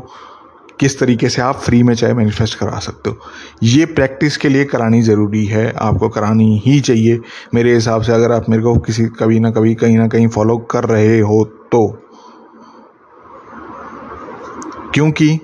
किस 0.79 1.00
तरीके 1.00 1.29
से 1.29 1.41
आप 1.41 1.55
फ्री 1.55 1.84
में 1.84 1.96
चाहे 1.96 2.13
मैनिफेस्ट 2.13 2.60
करा 2.60 2.79
सकते 2.79 3.10
हो। 3.10 3.17
ये 3.63 3.86
प्रैक्टिस 3.86 4.38
के 4.38 4.50
लिए 4.50 4.65
करानी 4.65 5.01
ज़रूरी 5.01 5.46
है, 5.46 5.74
आपको 5.79 6.10
करानी 6.10 6.62
ही 6.65 6.79
चाहिए। 6.79 7.19
मेरे 7.53 7.74
हिसाब 7.74 8.01
से 8.01 8.12
अगर 8.12 8.31
आप 8.31 8.50
मेरे 8.50 8.63
को 8.63 8.75
किसी, 8.77 9.05
कभी 9.05 9.39
ना 9.39 9.51
कभी, 9.51 9.75
कहीं 9.75 9.98
ना 9.98 10.07
कहीं 10.07 10.27
फॉलो 10.27 10.57
कर 10.57 10.84
रहे 10.84 11.19
हो 11.19 11.43
तो। 11.46 11.88
क्योंकि 14.93 15.39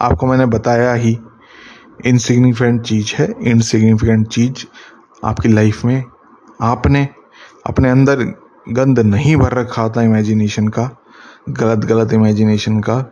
आपको 0.00 0.26
मैंने 0.26 0.46
बताया 0.46 0.94
ही 0.94 1.18
इनसिग्निफिकेंट 2.06 2.82
चीज़ 2.82 3.12
है। 3.14 3.34
इनसिग्निफिकेंट 3.42 4.28
चीज़ 4.28 4.64
आपकी 5.24 5.48
लाइफ 5.48 5.84
में, 5.84 6.04
आपने 6.62 7.08
अपने 7.66 7.90
अंदर 7.90 8.49
गंद 8.70 8.98
नहीं 8.98 9.36
भर 9.36 9.52
रखा 9.52 9.88
था 9.88 10.02
इमेजिनेशन 10.02 10.68
का, 10.68 10.90
गलत 11.48 11.84
गलत 11.84 12.12
इमेजिनेशन 12.12 12.80
का, 12.80 13.04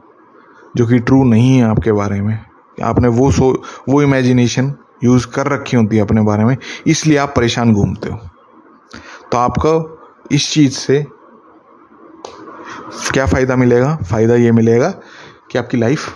जो 0.76 0.86
कि 0.86 0.98
ट्रू 0.98 1.24
नहीं 1.24 1.56
है 1.56 1.64
आपके 1.64 1.92
बारे 1.92 2.20
में। 2.20 2.38
आपने 2.82 3.08
वो 3.08 3.30
सो, 3.32 3.50
वो 3.88 4.02
इमेजिनेशन 4.02 4.74
यूज़ 5.04 5.26
कर 5.26 5.46
रखी 5.46 5.76
होती 5.76 5.96
है 5.96 6.02
अपने 6.02 6.22
बारे 6.22 6.44
में, 6.44 6.56
इसलिए 6.86 7.16
आप 7.16 7.32
परेशान 7.36 7.72
घूमते 7.74 8.10
हो। 8.10 8.18
तो 9.32 9.38
आपको 9.38 9.72
इस 10.32 10.50
चीज़ 10.52 10.72
से 10.72 11.04
क्या 13.12 13.26
फ़ायदा 13.26 13.56
मिलेगा? 13.56 13.94
फ़ायदा 13.96 14.34
ये 14.34 14.52
मिलेगा 14.52 14.88
कि 15.50 15.58
आपकी 15.58 15.76
लाइफ 15.76 16.14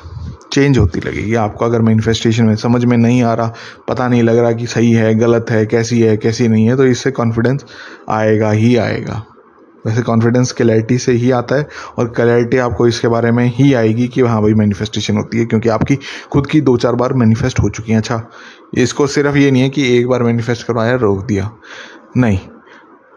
चेंज 0.53 0.79
होती 0.79 1.01
लगेगी। 1.01 1.35
आपको 1.35 1.65
अगर 1.65 1.83
मैनिफेस्टेशन 1.83 2.45
में, 2.45 2.55
समझ 2.57 2.85
में 2.85 2.97
नहीं 2.97 3.23
आ 3.23 3.35
रहा, 3.35 3.55
पता 3.89 4.09
नहीं 4.09 4.23
लग 4.23 4.39
रहा 4.39 4.53
कि 4.53 4.67
सही 4.67 4.93
है, 4.93 5.15
गलत 5.15 5.51
है, 5.51 5.65
कैसी 5.67 6.01
है, 6.01 6.17
कैसी 6.17 6.49
नहीं 6.49 6.67
है 6.67 6.77
तो 6.77 6.85
इससे 6.85 7.11
कॉन्फिडेंस 7.11 7.65
आएगा 8.09 8.51
ही 8.51 8.77
आएगा। 8.77 9.23
वैसे 9.87 10.03
कॉन्फिडेंस 10.03 10.53
क्लैरिटी 10.53 10.99
से 10.99 11.13
ही 11.13 11.31
आता 11.31 11.55
है 11.55 11.67
और 11.99 12.09
क्लैरिटी 12.09 12.57
आपको 12.57 12.87
इसके 12.87 13.09
बारे 13.09 13.31
में 13.33 13.45
ही 13.47 13.73
आएगी 13.75 14.09
कि 14.09 14.21
हाँ 14.21 14.41
भाई 14.43 14.55
मैनिफेस्टेशन 14.55 15.17
होती 15.17 15.39
है, 15.39 15.45
क्योंकि 15.45 15.69
आपकी 15.69 15.99
खुद 16.31 16.47
की 16.47 16.61
दो 16.61 16.77
चार 16.77 16.95
बार 16.95 17.13
मैनिफेस्ट 17.13 17.61
हो 17.61 17.69
चुकी 17.69 17.93
हैं। 17.93 17.99
अच्छा 17.99 18.23
इसको 18.75 19.07
सिर्फ़ 19.07 19.37
ये 19.37 19.51
नहीं 19.51 19.63
है 19.63 19.71
कि 19.71 19.97
एक 19.99 20.09
बार 20.09 20.23
मैनिफेस्ट 20.23 20.67
करवाया 20.67 20.95
रोक 20.97 21.25
दिया। 21.25 21.51
नहीं, 22.17 22.39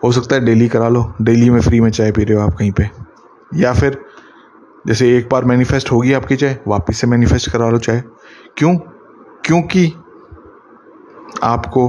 हो 0.04 0.12
सकता 0.12 0.36
है 0.36 0.46
डेली 0.46 0.68
करा 0.68 0.90
लो 0.90 1.14
डेली 1.22 1.50
में 1.50 1.62
फ्री 1.62 1.80
में 1.80 1.90
चाय 1.92 2.12
पी 2.12 2.24
रहे 2.24 2.38
हो 2.38 2.48
आप 2.48 2.56
कहीं 2.56 2.72
पे। 2.72 2.90
या 3.56 3.74
फिर, 3.74 3.98
जैसे 4.88 5.18
एक 5.18 5.30
बार 5.32 5.46
मैनिफेस्ट 5.46 5.92
होगी 5.92 6.14
आपकी 6.14 6.36
चाय, 6.36 6.58
वापस 6.68 6.98
से 6.98 7.08
मैनिफेस्ट 7.08 7.52
करा 7.52 7.70
लो 7.70 7.78
चाय। 7.78 8.04
क्यों? 8.58 8.76
क्योंकि 9.46 9.86
आपको 11.44 11.88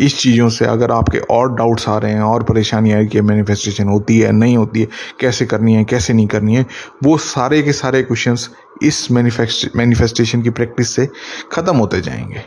इस 0.00 0.18
चीज़ों 0.20 0.48
से 0.48 0.64
अगर 0.64 0.90
आपके 0.90 1.18
और 1.18 1.54
डाउट्स 1.54 1.88
आ 1.88 1.98
रहे 1.98 2.12
हैं, 2.12 2.20
और 2.20 2.42
परेशानी 2.42 2.90
है 2.90 3.06
कि 3.06 3.20
मैनिफेस्टेशन 3.20 3.88
होती 3.88 4.18
है, 4.18 4.32
नहीं 4.32 4.56
होती 4.56 4.80
है, 4.80 4.88
कैसे 5.20 5.46
करनी 5.46 5.74
है, 5.74 5.84
कैसे 5.84 6.12
नहीं 6.12 6.26
करनी 6.26 6.56
है, 6.56 6.66
वो 7.04 7.16
सारे 7.18 7.62
के 7.62 7.72
सारे 7.72 8.02
क्वेश्चंस 8.02 8.50
इस 8.82 9.10
मैनिफेस्टेशन 9.10 10.42
की 10.42 10.50
प्रैक्टिस 10.50 10.94
से 10.94 11.08
ख़त्म 11.52 11.76
होते 11.76 12.00
जाएँगे। 12.00 12.44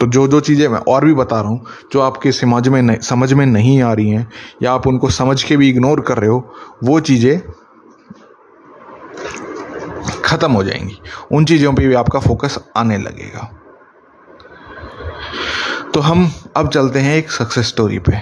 तो 0.00 0.06
जो 0.06 0.26
जो 0.28 0.40
चीज़ें 0.40 0.68
मैं 0.68 0.78
और 0.78 1.04
भी 1.04 1.14
बता 1.14 1.40
रहा 1.40 1.50
हूँ, 1.50 1.66
जो 1.92 2.00
आपके 2.00 2.32
समझ 2.32 2.68
में 2.68 2.82
नहीं, 2.82 2.98
समझ 2.98 3.32
में 3.32 3.46
नहीं 3.46 3.82
आ 3.82 3.92
रही 3.92 4.10
हैं, 4.10 4.28
या 4.62 4.72
आप 4.72 4.86
उनको 4.86 5.10
समझ 5.10 5.42
के 5.42 5.56
भी 5.56 5.68
इग्नोर 5.68 6.00
कर 6.00 6.18
रहे 6.18 6.30
हो, 6.30 6.54
वो 6.84 7.00
चीज़ें 7.00 7.40
ख़त्म 10.24 10.52
हो 10.52 10.64
जाएँगी। 10.64 10.98
उन 11.32 11.44
चीज़ों 11.44 11.72
पे 11.72 11.86
भी 11.88 11.94
आपका 11.94 12.18
फोकस 12.18 12.58
आने 12.76 12.98
लगेगा। 12.98 13.50
तो 15.94 16.00
हम 16.00 16.32
अब 16.56 16.68
चलते 16.68 16.98
हैं 16.98 17.16
एक 17.16 17.30
सक्सेस 17.30 17.68
स्टोरी 17.68 17.98
पे। 17.98 18.12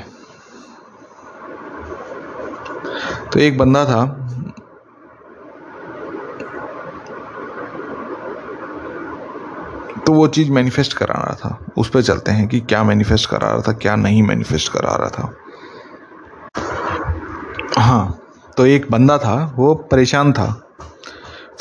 तो 3.33 3.41
एक 3.41 3.59
बंदा 3.59 3.85
था। 3.85 4.07
तो 10.07 10.13
वो 10.13 10.29
चीज़ 10.29 10.51
मैनिफेस्ट 10.51 10.93
करा 10.93 11.15
रहा 11.15 11.35
था। 11.35 11.67
उस 11.77 11.91
पर 11.91 12.03
चलते 12.03 12.31
हैं 12.31 12.49
कि 12.49 12.61
क्या 12.61 12.83
मैनिफेस्ट 12.85 13.31
करा 13.31 13.49
रहा 13.49 13.61
था, 13.61 13.73
क्या 13.73 13.97
नहीं 13.97 14.23
मैनिफेस्ट 14.23 14.73
करा 14.73 14.97
रहा 14.97 15.09
था। 15.09 15.35
हाँ 17.83 18.19
तो 18.57 18.67
एक 18.67 18.91
बंदा 18.91 19.19
था, 19.19 19.53
वो 19.57 19.75
परेशान 19.75 20.33
था। 20.33 20.72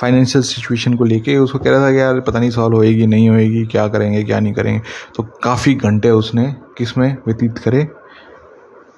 फाइनेंशियल 0.02 0.44
सिचुएशन 0.44 0.94
को 0.94 1.04
लेके 1.04 1.38
उसको 1.38 1.60
कह 1.60 1.72
रहा 1.72 1.88
था 1.88 1.92
कि 1.92 2.00
यार 2.00 2.20
पता 2.20 2.40
नहीं 2.40 2.50
सॉल्व 2.50 2.76
होएगी, 2.76 3.08
नहीं 3.08 3.30
होएगी, 3.30 3.66
क्या 3.66 3.88
करेंगे, 3.88 4.24
क्या 4.24 4.40
नहीं 4.40 4.54
करेंगे। 4.54 4.82
तो 5.16 5.24
काफ़ी 5.44 5.74
घंटे 5.74 6.10
उसने 6.10 6.56
किसमें 6.78 7.18
व्यतीत 7.28 7.58
करे 7.58 7.84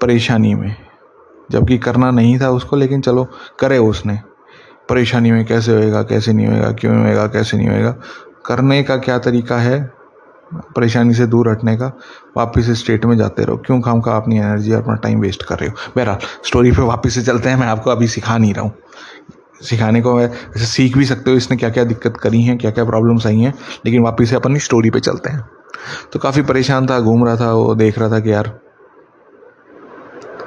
परेशानी 0.02 0.56
में। 0.56 0.76
जबकि 1.52 1.78
करना 1.78 2.12
नहीं 2.12 2.42
था 2.42 2.50
उसको, 2.50 2.76
लेकिन 2.76 3.02
चलो 3.02 3.28
करे 3.60 3.78
उसने। 3.78 4.20
परेशानी 4.90 5.32
में 5.32 5.46
कैसे 5.46 5.72
होएगा, 5.72 6.04
कैसे 6.04 6.34
नहीं 6.34 6.48
होएगा, 6.48 6.72
क्यों 6.72 7.02
होएगा, 7.02 7.28
कैसे 7.28 7.58
नहीं 7.58 7.68
होएगा। 7.68 7.96
करने 8.46 8.84
का 8.84 8.98
क्या 8.98 9.20
तरीका 9.20 9.58
है? 9.58 9.92
परेशानी 10.54 11.14
से 11.14 11.26
दूर 11.26 11.50
हटने 11.50 11.78
का। 11.78 11.98
वापस 12.38 12.70
स्टेट 12.70 13.06
में 13.06 13.18
जाते 13.18 13.44
रहो। 13.44 13.58
क्यों 13.58 13.82
खाम 13.82 14.02
का 14.02 14.18
अपनी 14.18 14.38
एनर्जी 14.38 14.74
और 14.74 14.82
अपना 14.82 14.96
टाइम 14.96 15.20
वेस्ट 15.20 15.44
कर 15.44 15.60
रहे 15.60 15.70
हो? 15.70 15.76
बहरहाल 15.98 16.18
स्टोरी 16.46 16.72
पे 16.72 16.82
वापस 16.82 17.14
से 17.14 17.22
चलते 17.22 17.50
हैं। 17.50 17.56
मैं 17.56 17.68
आपको 17.68 17.90
अभी 17.90 18.08
सिखा 18.08 18.38
नहीं 18.38 18.54
रहा 18.54 18.64
हूँ। 18.64 18.74
सिखाने 19.62 20.02
को 20.02 20.16
वैसे 20.18 20.66
सीख 20.66 20.98
भी 20.98 21.06
सकते 21.06 21.32
हो, 21.32 21.38
इसने 21.38 21.58
क्या 21.58 21.70
क्या 21.70 21.84
दिक्कत 21.84 22.18
करी 22.18 22.42
है 22.42 22.56
क्या 22.56 22.72
क्या 22.72 22.86
प्रॉब्लम्स 22.86 23.28
आई 23.28 23.40
हैं, 23.40 23.54
लेकिन 23.86 24.04
वापस 24.04 24.30
से 24.30 24.36
अपनी 24.36 24.60
स्टोरी 24.60 24.90
पे 24.90 25.00
चलते 25.00 25.30
हैं। 25.30 25.46
तो 26.14 26.20
काफ़ी 26.20 26.42
परेशान 26.42 26.88
था, 26.88 27.00
घूम 27.00 27.26
रहा 27.26 27.36
था, 27.36 27.54
वो 27.54 27.76
देख 27.76 28.00
रहा 28.00 28.10
था 28.10 28.20
कि 28.20 28.32
यार, 28.32 28.48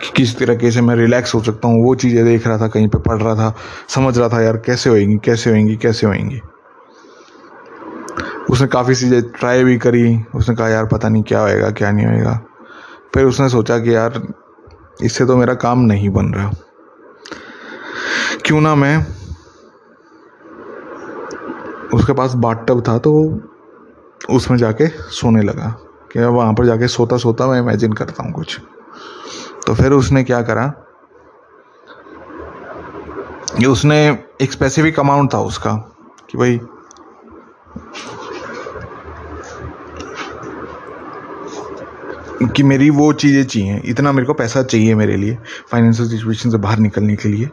कि 0.02 0.10
किस 0.16 0.38
तरीके 0.38 0.70
से 0.70 0.80
मैं 0.80 0.96
रिलैक्स 0.96 1.34
हो 1.34 1.42
सकता 1.42 1.68
हूँ, 1.68 1.82
वो 1.84 1.94
चीज़ें 1.94 2.24
देख 2.24 2.46
रहा 2.46 2.58
था, 2.58 2.68
कहीं 2.68 2.88
पे 2.88 2.98
पढ़ 2.98 3.22
रहा 3.22 3.34
था, 3.34 3.54
समझ 3.88 4.18
रहा 4.18 4.28
था 4.28 4.42
यार 4.42 4.56
कैसे 4.56 4.90
होएँगी 4.90 5.18
कैसे 5.24 5.50
होएँगी 5.50 5.76
कैसे 5.76 6.06
होएँगी। 6.06 6.40
उसने 8.50 8.66
काफ़ी 8.66 8.94
चीज़ें 8.94 9.22
ट्राई 9.22 9.64
भी 9.64 9.76
करी, 9.78 10.20
उसने 10.34 10.54
कहा, 10.56 10.68
यार, 10.68 10.86
पता 10.86 11.08
नहीं 11.08 11.22
क्या 11.22 11.40
होएगा, 11.40 11.70
क्या 11.70 11.90
नहीं 11.92 12.06
होएगा। 12.06 12.40
फिर 13.14 13.24
उसने 13.24 13.48
सोचा 13.48 13.78
कि 13.78 13.94
यार, 13.94 14.22
इससे 15.02 15.26
तो 15.26 15.36
मेरा 15.36 15.54
काम 15.54 15.80
नहीं 15.80 16.10
बन 16.10 16.26
रहा। 16.26 16.50
क्यों 18.44 18.60
ना 18.60 18.74
मैं 18.74 19.06
उसके 21.94 22.12
पास 22.12 22.34
बाटब 22.34 22.82
था 22.88 22.98
तो 22.98 23.12
उसमें 24.30 24.58
जाके 24.58 24.86
सोने 24.88 25.42
लगा 25.42 25.68
कि 26.12 26.20
वहाँ 26.20 26.54
पर 26.54 26.66
जाके 26.66 26.88
सोता 26.88 27.16
सोता 27.16 27.46
मैं 27.46 27.60
इमेजिन 27.60 27.92
करता 27.92 28.22
हूँ 28.22 28.32
कुछ। 28.32 28.60
तो 29.66 29.74
फिर 29.74 29.92
उसने 29.92 30.24
क्या 30.24 30.42
करा 30.42 30.72
ये 33.60 33.66
उसने 33.66 33.98
एक 34.40 34.52
स्पेसिफिक 34.52 35.00
अमाउंट 35.00 35.34
था 35.34 35.38
उसका 35.40 35.74
कि 36.30 36.38
भाई 36.38 36.60
कि 42.42 42.62
मेरी 42.62 42.90
वो 42.90 43.12
चीज़ें 43.12 43.44
चाहिए। 43.44 43.82
इतना 43.84 44.12
मेरे 44.12 44.26
को 44.26 44.34
पैसा 44.34 44.62
चाहिए 44.62 44.94
मेरे 44.94 45.16
लिए 45.16 45.38
फाइनेंशियल 45.70 46.08
सिचुएशन 46.08 46.50
से 46.50 46.56
बाहर 46.56 46.78
निकलने 46.78 47.16
के 47.16 47.28
लिए। 47.28 47.48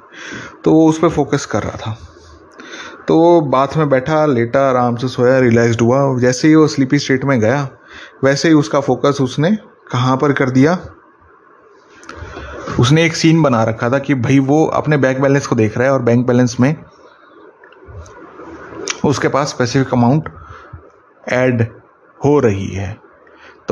तो 0.63 0.73
वो 0.73 0.89
उस 0.89 0.99
पर 0.99 1.09
फोकस 1.09 1.45
कर 1.45 1.63
रहा 1.63 1.77
था। 1.77 1.97
तो 3.07 3.17
वो 3.17 3.41
बाथ 3.41 3.67
में 3.77 3.89
बैठा, 3.89 4.25
लेटा, 4.25 4.69
आराम 4.69 4.95
से 4.95 5.07
सोया 5.07 5.39
रिलैक्सड 5.39 5.81
हुआ। 5.81 6.19
जैसे 6.19 6.47
ही 6.47 6.55
वो 6.55 6.67
स्लीपी 6.67 6.99
स्टेट 6.99 7.25
में 7.25 7.39
गया, 7.39 7.69
वैसे 8.23 8.47
ही 8.47 8.53
उसका 8.53 8.79
फोकस 8.79 9.17
उसने 9.21 9.51
कहाँ 9.91 10.17
पर 10.17 10.33
कर 10.33 10.49
दिया? 10.49 10.79
उसने 12.79 13.05
एक 13.05 13.15
सीन 13.15 13.41
बना 13.41 13.63
रखा 13.63 13.89
था 13.89 13.99
कि 13.99 14.13
भाई 14.13 14.39
वो 14.39 14.65
अपने 14.65 14.97
बैंक 14.97 15.19
बैलेंस 15.19 15.47
को 15.47 15.55
देख 15.55 15.77
रहा 15.77 15.87
है 15.87 15.93
और 15.93 16.01
बैंक 16.01 16.27
बैलेंस 16.27 16.57
में 16.59 16.75
उसके 19.05 19.27
पास 19.27 19.49
स्पेसिफिक 19.49 19.93
अमाउंट 19.93 20.29
ऐड 21.29 21.67
हो 22.25 22.39
रही 22.39 22.67
है। 22.67 23.02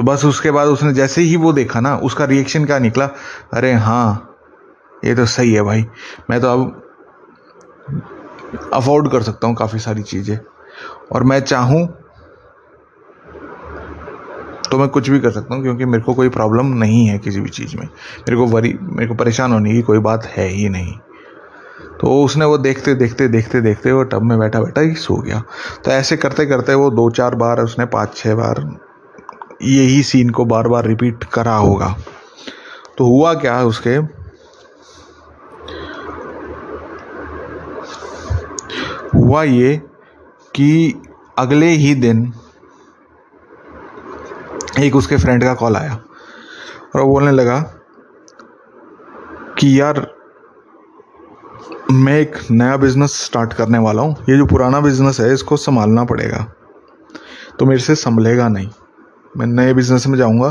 तो 0.01 0.05
बस 0.05 0.23
उसके 0.25 0.51
बाद 0.51 0.67
उसने 0.67 0.91
जैसे 0.93 1.21
ही 1.21 1.35
वो 1.35 1.51
देखा 1.53 1.79
ना, 1.79 1.95
उसका 1.95 2.25
रिएक्शन 2.25 2.65
क्या 2.65 2.77
निकला? 2.79 3.05
अरे 3.53 3.71
हाँ 3.73 4.37
ये 5.05 5.13
तो 5.15 5.25
सही 5.25 5.53
है 5.53 5.61
भाई। 5.61 5.85
मैं 6.29 6.39
तो 6.41 6.47
अब 6.47 6.81
अफोर्ड 8.73 9.11
कर 9.11 9.21
सकता 9.21 9.47
हूँ 9.47 9.55
काफ़ी 9.55 9.79
सारी 9.79 10.03
चीज़ें। 10.03 10.37
और 11.11 11.23
मैं 11.23 11.39
चाहूँ 11.39 11.85
तो 14.71 14.77
मैं 14.77 14.87
कुछ 14.89 15.09
भी 15.09 15.19
कर 15.19 15.31
सकता 15.31 15.55
हूँ, 15.55 15.63
क्योंकि 15.63 15.85
मेरे 15.85 16.03
को 16.03 16.13
कोई 16.13 16.29
प्रॉब्लम 16.29 16.73
नहीं 16.75 17.05
है 17.07 17.17
किसी 17.19 17.39
भी 17.39 17.49
चीज़ 17.49 17.77
में। 17.77 17.85
मेरे 17.85 18.37
को 18.37 18.45
वरी, 18.47 18.77
मेरे 18.81 19.07
को 19.07 19.15
परेशान 19.15 19.53
होने 19.53 19.73
की 19.73 19.81
कोई 19.81 19.99
बात 19.99 20.25
है 20.25 20.47
ही 20.47 20.69
नहीं। 20.69 20.97
तो 22.01 22.23
उसने 22.23 22.45
वो 22.45 22.57
देखते 22.57 22.93
देखते 22.95 23.27
देखते 23.27 23.61
देखते 23.61 23.91
वो 23.91 24.03
टब 24.03 24.21
में 24.21 24.39
बैठा 24.39 24.61
बैठा 24.61 24.81
ही 24.81 24.93
सो 24.93 25.15
गया। 25.15 25.43
तो 25.85 25.91
ऐसे 25.91 26.17
करते 26.17 26.45
करते 26.45 26.73
वो 26.73 26.89
दो 26.91 27.09
चार 27.09 27.35
बार, 27.35 27.61
उसने 27.61 27.85
पाँच 27.85 28.15
छः 28.15 28.35
बार 28.35 28.69
यही 29.63 30.03
सीन 30.03 30.29
को 30.29 30.45
बार 30.45 30.67
बार 30.67 30.85
रिपीट 30.85 31.23
करा 31.23 31.55
होगा। 31.55 31.95
तो 32.97 33.05
हुआ 33.05 33.33
क्या 33.33 33.63
उसके? 33.63 33.95
हुआ 39.17 39.43
ये 39.43 39.81
कि 40.55 41.01
अगले 41.37 41.65
ही 41.65 41.95
दिन 41.95 42.33
एक 44.79 44.95
उसके 44.95 45.17
फ्रेंड 45.17 45.43
का 45.43 45.53
कॉल 45.53 45.75
आया 45.75 45.93
और 46.95 47.01
वो 47.01 47.07
बोलने 47.07 47.31
लगा 47.31 47.59
कि 49.59 49.81
यार, 49.81 50.15
मैं 51.91 52.19
एक 52.19 52.35
नया 52.51 52.77
बिज़नेस 52.77 53.11
स्टार्ट 53.11 53.53
करने 53.53 53.77
वाला 53.77 54.01
हूँ। 54.01 54.15
ये 54.29 54.37
जो 54.37 54.45
पुराना 54.45 54.79
बिज़नेस 54.79 55.19
है, 55.19 55.33
इसको 55.33 55.57
संभालना 55.57 56.03
पड़ेगा। 56.03 56.53
तो 57.59 57.65
मेरे 57.65 57.81
से 57.81 57.95
संभलेगा 57.95 58.47
नहीं। 58.47 58.69
मैं 59.37 59.45
नए 59.45 59.73
बिज़नेस 59.73 60.07
में 60.07 60.17
जाऊँगा 60.17 60.49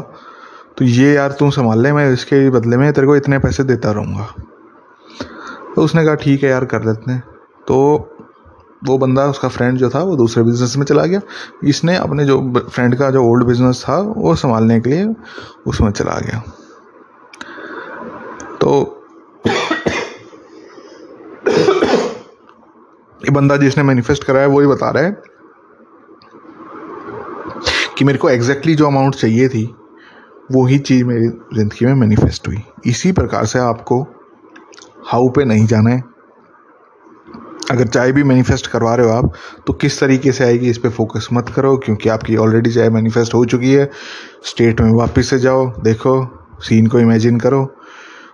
तो 0.79 0.85
ये 0.85 1.13
यार 1.15 1.33
तू 1.33 1.51
संभाल 1.51 1.83
ले, 1.83 1.93
मैं 1.93 2.13
इसके 2.13 2.49
बदले 2.51 2.77
में 2.77 2.93
तेरे 2.93 3.07
को 3.07 3.17
इतने 3.17 3.39
पैसे 3.39 3.65
देता 3.65 3.91
रहूँगा। 3.93 4.27
तो 5.75 5.83
उसने 5.83 6.05
कहा, 6.05 6.15
ठीक 6.15 6.43
है 6.43 6.51
यार, 6.51 6.65
कर 6.65 6.85
लेते 6.85 7.11
हैं। 7.13 7.23
तो 7.69 7.77
वो 8.85 8.97
बंदा, 8.99 9.25
उसका 9.27 9.49
फ्रेंड 9.49 9.79
जो 9.79 9.91
था, 9.91 10.03
वो 10.03 10.17
दूसरे 10.17 10.43
बिज़नेस 10.43 10.77
में 10.77 10.85
चला 10.85 11.05
गया। 11.07 11.21
इसने 11.65 11.97
अपने 11.97 12.25
जो 12.25 12.41
फ्रेंड 12.71 12.97
का 12.97 13.11
जो 13.11 13.25
ओल्ड 13.25 13.45
बिज़नेस 13.45 13.85
था, 13.89 13.99
वो 13.99 14.35
संभालने 14.35 14.81
के 14.81 14.91
लिए 14.91 15.15
उसमें 15.67 15.91
चला 15.91 16.19
गया। 16.19 16.43
तो 18.61 18.97
ये 23.21 23.31
बंदा 23.31 23.57
जिसने 23.57 23.85
मैनिफेस्ट 23.85 24.25
कराया 24.25 24.47
वही 24.47 24.67
बता 24.67 24.91
रहा 24.91 25.03
है 25.03 25.23
कि 28.01 28.05
मेरे 28.05 28.19
को 28.19 28.29
एग्जैक्टली 28.31 28.75
जो 28.75 28.87
अमाउंट 28.87 29.15
चाहिए 29.15 29.49
थी 29.49 29.63
वही 30.53 30.79
चीज़ 30.81 31.05
मेरी 31.05 31.27
ज़िंदगी 31.55 31.87
में 31.87 31.95
मैनिफेस्ट 31.95 32.47
हुई। 32.49 32.59
इसी 32.87 33.11
प्रकार 33.13 33.47
से 33.47 33.59
आपको 33.59 34.01
हाउ 35.07 35.29
पे 35.29 35.45
नहीं 35.45 35.65
जाना 35.67 35.91
है। 35.91 36.03
अगर 37.71 37.87
चाय 37.87 38.13
भी 38.13 38.23
मैनिफेस्ट 38.23 38.67
करवा 38.67 38.95
रहे 38.95 39.07
हो 39.07 39.13
आप 39.13 39.33
तो 39.67 39.73
किस 39.73 39.99
तरीके 40.01 40.33
से 40.33 40.45
आएगी 40.45 40.71
इस 40.71 40.79
पर 40.79 40.91
फोकस 40.91 41.29
मत 41.33 41.49
करो, 41.49 41.77
क्योंकि 41.77 42.09
आपकी 42.09 42.37
ऑलरेडी 42.37 42.71
चाय 42.71 42.89
मैनिफेस्ट 42.91 43.35
हो 43.35 43.45
चुकी 43.45 43.73
है। 43.73 43.89
स्टेट 44.45 44.81
में 44.81 44.93
वापस 44.93 45.31
से 45.31 45.39
जाओ, 45.39 45.67
देखो 45.81 46.15
सीन 46.61 46.87
को 46.87 47.01
इमेजिन 47.01 47.39
करो। 47.41 47.63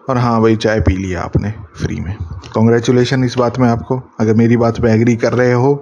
और 0.08 0.18
हाँ 0.18 0.40
भाई 0.42 0.56
चाय 0.56 0.80
पी 0.80 0.96
लिया 0.96 1.22
आपने 1.22 1.52
फ्री 1.76 1.98
में। 2.00 2.14
कॉन्ग्रेचुलेशन 2.54 3.24
इस 3.24 3.34
बात 3.38 3.58
में 3.58 3.68
आपको। 3.68 4.00
अगर 4.20 4.34
मेरी 4.34 4.56
बात 4.56 4.80
पे 4.82 4.92
एग्री 4.92 5.16
कर 5.16 5.32
रहे 5.32 5.52
हो 5.54 5.74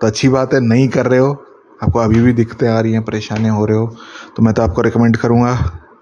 तो 0.00 0.06
अच्छी 0.06 0.28
बात 0.28 0.54
है, 0.54 0.60
नहीं 0.60 0.88
कर 0.88 1.06
रहे 1.06 1.20
हो 1.20 1.32
आपको 1.82 1.98
अभी 1.98 2.20
भी 2.20 2.32
दिक्कतें 2.32 2.68
आ 2.68 2.78
रही 2.80 2.92
हैं 2.92 3.02
परेशानियाँ 3.04 3.56
हो 3.56 3.64
रहे 3.66 3.76
हो 3.78 3.86
तो 4.36 4.42
मैं 4.42 4.54
तो 4.54 4.62
आपको 4.62 4.82
रिकमेंड 4.82 5.16
करूँगा, 5.16 5.56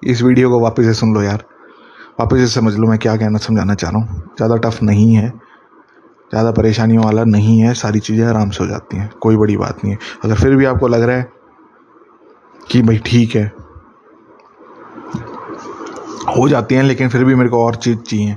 इस 0.05 0.23
वीडियो 0.23 0.51
को 0.51 0.61
वापस 0.61 0.85
से 0.85 0.95
सुन 0.95 1.15
लो 1.15 1.23
यार। 1.23 1.45
वापस 2.21 2.39
से 2.39 2.47
समझ 2.51 2.75
लो 2.75 2.89
मैं 2.89 2.99
क्या 2.99 3.17
कहना, 3.17 3.39
समझाना 3.39 3.75
चाह 3.75 3.91
रहा 3.91 4.01
हूँ। 4.01 4.23
ज़्यादा 4.37 4.57
टफ 4.59 4.83
नहीं 4.83 5.15
है, 5.15 5.29
ज़्यादा 6.31 6.51
परेशानियों 6.53 7.05
वाला 7.05 7.25
नहीं 7.27 7.59
है, 7.61 7.73
सारी 7.75 8.01
चीज़ें 8.01 8.25
आराम 8.27 8.51
से 8.51 8.65
हो 8.65 8.71
जाती 8.71 8.97
हैं, 8.97 9.11
कोई 9.23 9.37
बड़ी 9.37 9.57
बात 9.57 9.85
नहीं 9.85 9.93
है। 9.93 9.99
अगर 10.25 10.35
फिर 10.35 10.57
भी 10.57 10.65
आपको 10.65 10.89
लग 10.89 11.03
रहा 11.03 11.17
है 11.17 11.29
कि 12.71 12.83
भाई 12.83 12.99
ठीक 13.07 13.35
है, 13.37 13.47
हो 16.31 16.49
जाती 16.49 16.75
हैं, 16.75 16.83
लेकिन 16.83 17.09
फिर 17.09 17.25
भी 17.25 17.35
मेरे 17.35 17.51
को 17.51 17.65
और 17.65 17.75
चीज़ 17.77 17.99
चाहिए, 18.01 18.37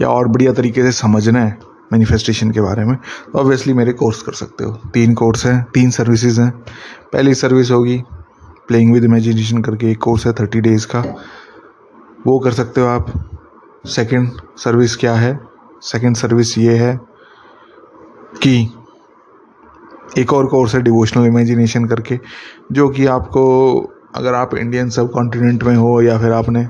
या 0.00 0.08
और 0.08 0.28
बढ़िया 0.28 0.52
तरीके 0.52 0.82
से 0.82 0.92
समझना 0.94 1.40
है 1.40 1.58
मैनिफेस्टेशन 1.92 2.50
के 2.50 2.60
बारे 2.60 2.84
में 2.84 2.96
तो 2.96 3.38
ऑब्वियसली 3.38 3.72
मेरे 3.72 3.92
कोर्स 3.92 4.22
कर 4.22 4.32
सकते 4.32 4.64
हो। 4.64 4.72
तीन 4.72 5.14
कोर्स 5.14 5.46
हैं, 5.46 5.66
तीन 5.74 5.90
सर्विसेज़ 5.90 6.40
हैं। 6.40 6.50
पहली 7.12 7.34
सर्विस 7.34 7.70
होगी 7.70 8.02
प्लेइंग 8.68 8.92
विद 8.92 9.04
इमेजिनेशन 9.04 9.62
करके, 9.62 9.90
एक 9.90 9.98
कोर्स 9.98 10.26
है 10.26 10.32
थर्टी 10.32 10.60
डेज़ 10.60 10.86
का। 10.86 11.00
वो 12.26 12.38
कर 12.38 12.50
सकते 12.50 12.80
हो 12.80 12.86
आप। 12.86 13.30
सेकंड 13.86 14.32
सर्विस 14.56 14.96
क्या 14.96 15.14
है? 15.14 15.40
सेकंड 15.82 16.16
सर्विस 16.16 16.58
ये 16.58 16.76
है 16.76 17.00
कि 18.42 18.70
एक 20.18 20.32
और 20.32 20.46
कोर्स 20.46 20.74
है 20.74 20.82
डिवोशनल 20.82 21.26
इमेजिनेशन 21.26 21.84
करके, 21.84 22.20
जो 22.72 22.88
कि 22.88 23.06
आपको, 23.06 23.80
अगर 24.14 24.34
आप 24.34 24.54
इंडियन 24.54 24.90
सब 24.90 25.10
कॉन्टिनेंट 25.10 25.64
में 25.64 25.76
हो 25.76 26.02
या 26.02 26.18
फिर 26.18 26.32
आपने 26.32 26.68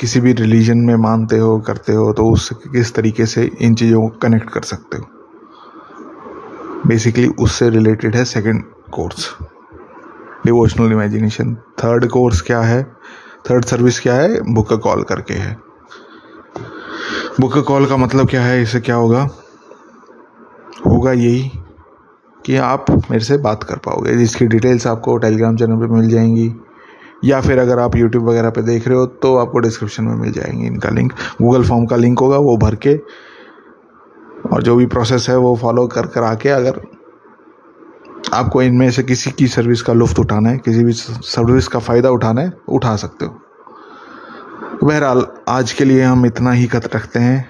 किसी 0.00 0.20
भी 0.20 0.32
रिलीजन 0.32 0.78
में 0.78 0.96
मानते 0.96 1.38
हो, 1.38 1.60
करते 1.60 1.92
हो 1.92 2.12
तो 2.12 2.30
उस 2.30 2.50
किस 2.52 2.94
तरीके 2.94 3.26
से 3.26 3.50
इन 3.60 3.74
चीज़ों 3.74 4.08
को 4.08 4.08
कनेक्ट 4.08 4.50
कर 4.50 4.62
सकते 4.62 4.98
हो? 4.98 5.04
बेसिकली 6.86 7.28
उससे 7.28 7.70
रिलेटेड 7.70 8.16
है 8.16 8.24
second 8.24 8.64
course 8.92 9.36
devotional 10.46 10.92
imagination 10.92 11.54
third 11.54 12.08
course 12.08 12.40
क्या 12.40 12.60
है? 12.60 12.82
थर्ड 13.50 13.64
सर्विस 13.64 14.00
क्या 14.00 14.14
है? 14.14 14.54
बुक 14.54 14.72
कॉल 14.72 15.02
करके 15.02 15.34
है. 15.34 15.56
बुक 17.40 17.58
कॉल 17.58 17.86
का 17.86 17.96
मतलब 17.96 18.28
क्या 18.28 18.42
है? 18.42 18.62
इससे 18.62 18.80
क्या 18.80 18.94
होगा? 18.94 19.28
होगा 20.86 21.12
यही 21.12 21.52
कि 22.46 22.56
आप 22.56 22.84
मेरे 22.90 23.24
से 23.24 23.36
बात 23.36 23.64
कर 23.64 23.76
पाओगे। 23.76 24.16
जिसकी 24.16 24.46
डिटेल्स 24.46 24.86
आपको 24.86 25.16
टेलीग्राम 25.16 25.56
चैनल 25.56 25.76
पे 25.76 25.94
मिल 25.94 26.10
जाएँगी। 26.10 26.54
या 27.24 27.40
फिर 27.40 27.58
अगर 27.58 27.78
आप 27.78 27.96
यूट्यूब 27.96 28.28
वगैरह 28.28 28.50
पे 28.50 28.62
देख 28.62 28.88
रहे 28.88 28.98
हो 28.98 29.06
तो 29.06 29.36
आपको 29.36 29.58
डिस्क्रिप्शन 29.58 30.04
में 30.04 30.14
मिल 30.16 30.32
जाएँगे 30.32 30.66
इनका 30.66 30.90
लिंक 30.90 31.12
गूगल 31.42 31.64
फॉर्म 31.64 31.86
का 31.86 31.96
लिंक 31.96 32.18
होगा, 32.18 32.36
वो 32.38 32.56
भर 32.56 32.74
के 32.86 32.96
और 34.46 34.62
जो 34.62 34.76
भी 34.76 34.86
प्रोसेस 34.86 35.26
है, 35.28 35.36
वो 35.36 35.54
फॉलो 35.56 35.86
कर 35.86 36.06
कर 36.06 36.22
आके 36.22 36.48
अगर 36.48 36.80
आपको 38.34 38.62
इनमें 38.62 38.90
से 38.90 39.02
किसी 39.02 39.30
की 39.30 39.46
सर्विस 39.48 39.82
का 39.82 39.92
लुफ्त 39.92 40.18
उठाना 40.18 40.50
है, 40.50 40.58
किसी 40.58 40.84
भी 40.84 40.92
सर्विस 40.92 41.68
का 41.68 41.78
फ़ायदा 41.78 42.10
उठाना 42.10 42.40
है, 42.40 42.52
उठा 42.68 42.94
सकते 42.96 43.24
हो। 43.24 43.38
बहरहाल, 44.82 45.26
आज 45.48 45.72
के 45.72 45.84
लिए 45.84 46.02
हम 46.02 46.26
इतना 46.26 46.52
ही 46.52 46.66
खत 46.66 46.94
रखते 46.94 47.18
हैं 47.18 47.48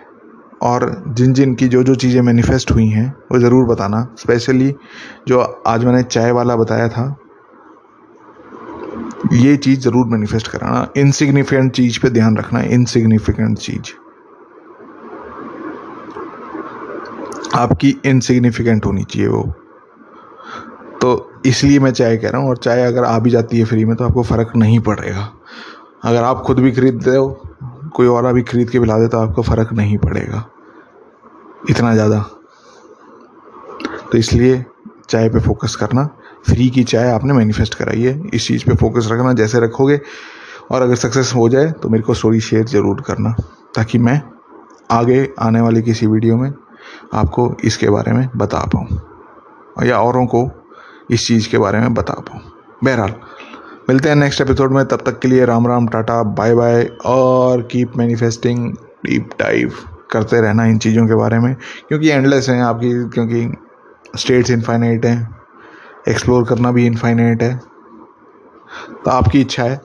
और 0.62 1.04
जिन 1.08 1.32
जिन 1.32 1.54
की 1.54 1.68
जो 1.68 1.82
जो 1.82 1.94
चीज़ें 1.94 2.20
मैनिफेस्ट 2.22 2.70
हुई 2.72 2.86
हैं, 2.86 3.12
वो 3.32 3.38
ज़रूर 3.38 3.66
बताना। 3.66 4.06
स्पेशली 4.18 4.74
जो 5.28 5.40
आज 5.66 5.84
मैंने 5.84 6.02
चाय 6.02 6.30
वाला 6.32 6.56
बताया 6.56 6.88
था 6.88 7.14
ये 9.32 9.56
चीज़ 9.56 9.80
ज़रूर 9.80 10.06
मैनिफेस्ट 10.06 10.48
कराना। 10.48 10.86
इनसिग्निफिकेंट 10.96 11.72
चीज़ 11.72 11.98
पे 12.00 12.10
ध्यान 12.10 12.36
रखना 12.36 12.60
इनसिग्निफिकेंट 12.60 13.58
चीज़। 13.58 13.92
आपकी 17.54 17.94
इनसिग्निफिकेंट 18.06 18.86
होनी 18.86 19.04
चाहिए 19.04 19.28
वो। 19.28 19.42
तो 21.02 21.40
इसलिए 21.46 21.78
मैं 21.78 21.90
चाय 21.90 22.16
कह 22.16 22.30
रहा 22.30 22.40
हूँ, 22.40 22.48
और 22.48 22.56
चाय 22.56 22.82
अगर 22.82 23.04
आ 23.04 23.18
भी 23.18 23.30
जाती 23.30 23.58
है 23.58 23.64
फ्री 23.64 23.84
में 23.84 23.96
तो 23.96 24.04
आपको 24.04 24.22
फ़र्क 24.22 24.52
नहीं 24.56 24.78
पड़ेगा। 24.80 25.32
अगर 26.04 26.22
आप 26.22 26.42
खुद 26.46 26.58
भी 26.58 26.72
खरीदते 26.72 27.16
हो, 27.16 27.28
कोई 27.94 28.06
और 28.06 28.32
भी 28.32 28.42
खरीद 28.42 28.70
के 28.70 28.80
पिला 28.80 28.98
दे 28.98 29.08
तो 29.08 29.18
आपको 29.18 29.42
फ़र्क 29.42 29.72
नहीं 29.72 29.98
पड़ेगा। 29.98 30.44
इतना 31.70 31.92
ज़्यादा। 31.94 32.18
तो 34.12 34.18
इसलिए 34.18 34.64
चाय 35.08 35.28
पे 35.28 35.40
फोकस 35.40 35.74
करना। 35.76 36.08
फ्री 36.46 36.68
की 36.70 36.84
चाय 36.84 37.10
आपने 37.10 37.32
मैनिफेस्ट 37.32 37.74
कराई 37.74 38.02
है। 38.02 38.20
इस 38.34 38.46
चीज़ 38.46 38.64
पे 38.66 38.74
फोकस 38.76 39.08
रखना, 39.12 39.32
जैसे 39.32 39.60
रखोगे 39.60 40.00
और 40.70 40.82
अगर 40.82 40.94
सक्सेस 40.96 41.32
हो 41.34 41.48
जाए 41.48 41.70
तो 41.72 41.88
मेरे 41.88 42.02
को 42.02 42.14
स्टोरी 42.14 42.40
शेयर 42.40 42.64
ज़रूर 42.66 43.00
करना, 43.06 43.34
ताकि 43.76 43.98
मैं 43.98 44.20
आगे 44.90 45.28
आने 45.40 45.60
वाली 45.60 45.82
किसी 45.82 46.06
वीडियो 46.06 46.36
में 46.36 46.52
आपको 47.14 47.54
इसके 47.64 47.90
बारे 47.90 48.12
में 48.12 48.28
बता 48.36 48.58
पाऊँ 48.74 49.86
या 49.86 49.98
औरों 50.00 50.26
को 50.26 50.48
इस 51.10 51.26
चीज़ 51.26 51.48
के 51.50 51.58
बारे 51.58 51.80
में 51.80 51.94
बता 51.94 52.14
पाऊँ। 52.20 52.40
बहरहाल, 52.84 53.14
मिलते 53.88 54.08
हैं 54.08 54.16
नेक्स्ट 54.16 54.40
एपिसोड 54.40 54.72
में, 54.72 54.84
तब 54.84 55.02
तक 55.06 55.18
के 55.18 55.28
लिए 55.28 55.44
Ram 55.44 55.66
Ram, 55.66 55.86
tata 55.88 56.22
bye 56.22 56.54
bye 56.54 56.84
और 57.06 57.62
कीप 57.62 57.96
मैनिफेस्टिंग 57.96 58.66
डीप 59.06 59.30
डाइव 59.40 59.72
करते 60.10 60.40
रहना 60.40 60.64
इन 60.64 60.78
चीज़ों 60.78 61.06
के 61.06 61.14
बारे 61.14 61.38
में, 61.38 61.54
क्योंकि 61.88 62.08
एंडलेस 62.08 62.48
हैं 62.48 62.60
आपकी, 62.62 62.92
क्योंकि 63.10 63.48
स्टेट्स 64.18 64.50
इनफाइनाइट 64.50 65.06
हैं। 65.06 65.35
एक्सप्लोर 66.08 66.44
करना 66.44 66.72
भी 66.72 66.86
इनफाइनाइट 66.86 67.42
है। 67.42 67.54
तो 69.04 69.10
आपकी 69.10 69.40
इच्छा 69.40 69.64
है 69.64 69.80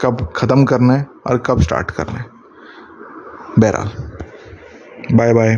कब 0.00 0.28
ख़त्म 0.36 0.64
करना 0.64 0.94
है 0.94 1.06
और 1.26 1.38
कब 1.38 1.60
स्टार्ट 1.60 1.90
करना 1.90 2.18
है। 2.18 2.26
बहरहाल। 3.58 5.16
Bye 5.16 5.32
bye 5.32 5.56